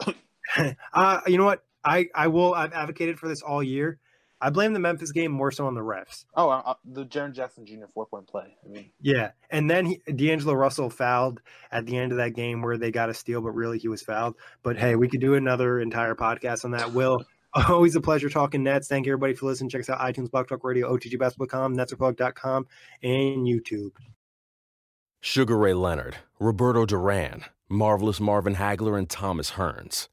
uh, 0.94 1.20
you 1.26 1.36
know 1.36 1.44
what? 1.44 1.64
I, 1.84 2.06
I 2.14 2.28
will. 2.28 2.54
I've 2.54 2.72
advocated 2.72 3.18
for 3.18 3.28
this 3.28 3.42
all 3.42 3.62
year. 3.62 3.98
I 4.40 4.50
blame 4.50 4.72
the 4.74 4.78
Memphis 4.78 5.12
game 5.12 5.32
more 5.32 5.50
so 5.50 5.66
on 5.66 5.74
the 5.74 5.80
refs. 5.80 6.24
Oh, 6.34 6.50
uh, 6.50 6.74
the 6.84 7.06
Jaren 7.06 7.32
Jackson 7.32 7.64
Jr. 7.64 7.86
four 7.92 8.06
point 8.06 8.26
play. 8.26 8.56
I 8.64 8.68
mean, 8.68 8.90
yeah, 9.00 9.30
and 9.50 9.70
then 9.70 9.86
he, 9.86 10.00
D'Angelo 10.14 10.52
Russell 10.52 10.90
fouled 10.90 11.40
at 11.72 11.86
the 11.86 11.96
end 11.96 12.12
of 12.12 12.18
that 12.18 12.34
game 12.34 12.60
where 12.62 12.76
they 12.76 12.90
got 12.90 13.08
a 13.08 13.14
steal, 13.14 13.40
but 13.40 13.50
really 13.50 13.78
he 13.78 13.88
was 13.88 14.02
fouled. 14.02 14.36
But 14.62 14.76
hey, 14.76 14.96
we 14.96 15.08
could 15.08 15.20
do 15.20 15.34
another 15.34 15.80
entire 15.80 16.14
podcast 16.14 16.64
on 16.64 16.72
that. 16.72 16.92
Will 16.92 17.24
always 17.68 17.96
a 17.96 18.00
pleasure 18.00 18.28
talking 18.28 18.62
Nets. 18.62 18.88
Thank 18.88 19.06
you 19.06 19.12
everybody 19.12 19.34
for 19.34 19.46
listening. 19.46 19.70
Check 19.70 19.80
us 19.80 19.90
out 19.90 20.00
iTunes, 20.00 20.30
Blog 20.30 20.48
Talk 20.48 20.64
Radio, 20.64 20.94
OTGBasketball.com, 20.94 21.76
NetsReport.com, 21.76 22.66
and 23.02 23.46
YouTube. 23.46 23.92
Sugar 25.20 25.56
Ray 25.56 25.74
Leonard, 25.74 26.18
Roberto 26.38 26.84
Duran, 26.84 27.44
Marvelous 27.68 28.20
Marvin 28.20 28.56
Hagler, 28.56 28.98
and 28.98 29.08
Thomas 29.08 29.52
Hearns 29.52 30.08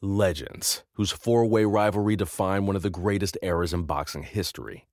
legends 0.00 0.84
whose 0.94 1.10
four 1.10 1.46
way 1.46 1.64
rivalry 1.64 2.16
defined 2.16 2.66
one 2.66 2.76
of 2.76 2.82
the 2.82 2.90
greatest 2.90 3.38
eras 3.42 3.72
in 3.72 3.82
boxing 3.82 4.22
history. 4.22 4.86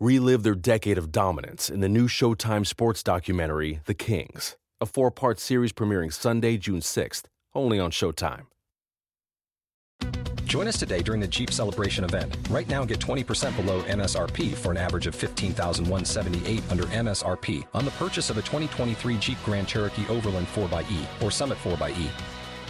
Relive 0.00 0.42
their 0.42 0.54
decade 0.54 0.98
of 0.98 1.10
dominance 1.10 1.68
in 1.68 1.80
the 1.80 1.88
new 1.88 2.06
Showtime 2.06 2.66
sports 2.66 3.02
documentary, 3.02 3.80
The 3.86 3.94
Kings, 3.94 4.56
a 4.80 4.86
four 4.86 5.10
part 5.10 5.40
series 5.40 5.72
premiering 5.72 6.12
Sunday, 6.12 6.56
June 6.56 6.80
6th, 6.80 7.24
only 7.54 7.80
on 7.80 7.90
Showtime. 7.90 8.46
Join 10.44 10.66
us 10.66 10.78
today 10.78 11.02
during 11.02 11.20
the 11.20 11.28
Jeep 11.28 11.50
Celebration 11.50 12.04
event. 12.04 12.34
Right 12.48 12.66
now, 12.68 12.82
get 12.82 13.00
20% 13.00 13.54
below 13.54 13.82
MSRP 13.82 14.54
for 14.54 14.70
an 14.70 14.78
average 14.78 15.06
of 15.06 15.14
15178 15.14 16.62
under 16.70 16.84
MSRP 16.84 17.66
on 17.74 17.84
the 17.84 17.90
purchase 17.92 18.30
of 18.30 18.38
a 18.38 18.42
2023 18.42 19.18
Jeep 19.18 19.36
Grand 19.44 19.68
Cherokee 19.68 20.06
Overland 20.08 20.46
4xE 20.46 21.22
or 21.22 21.30
Summit 21.30 21.58
4xE. 21.58 22.08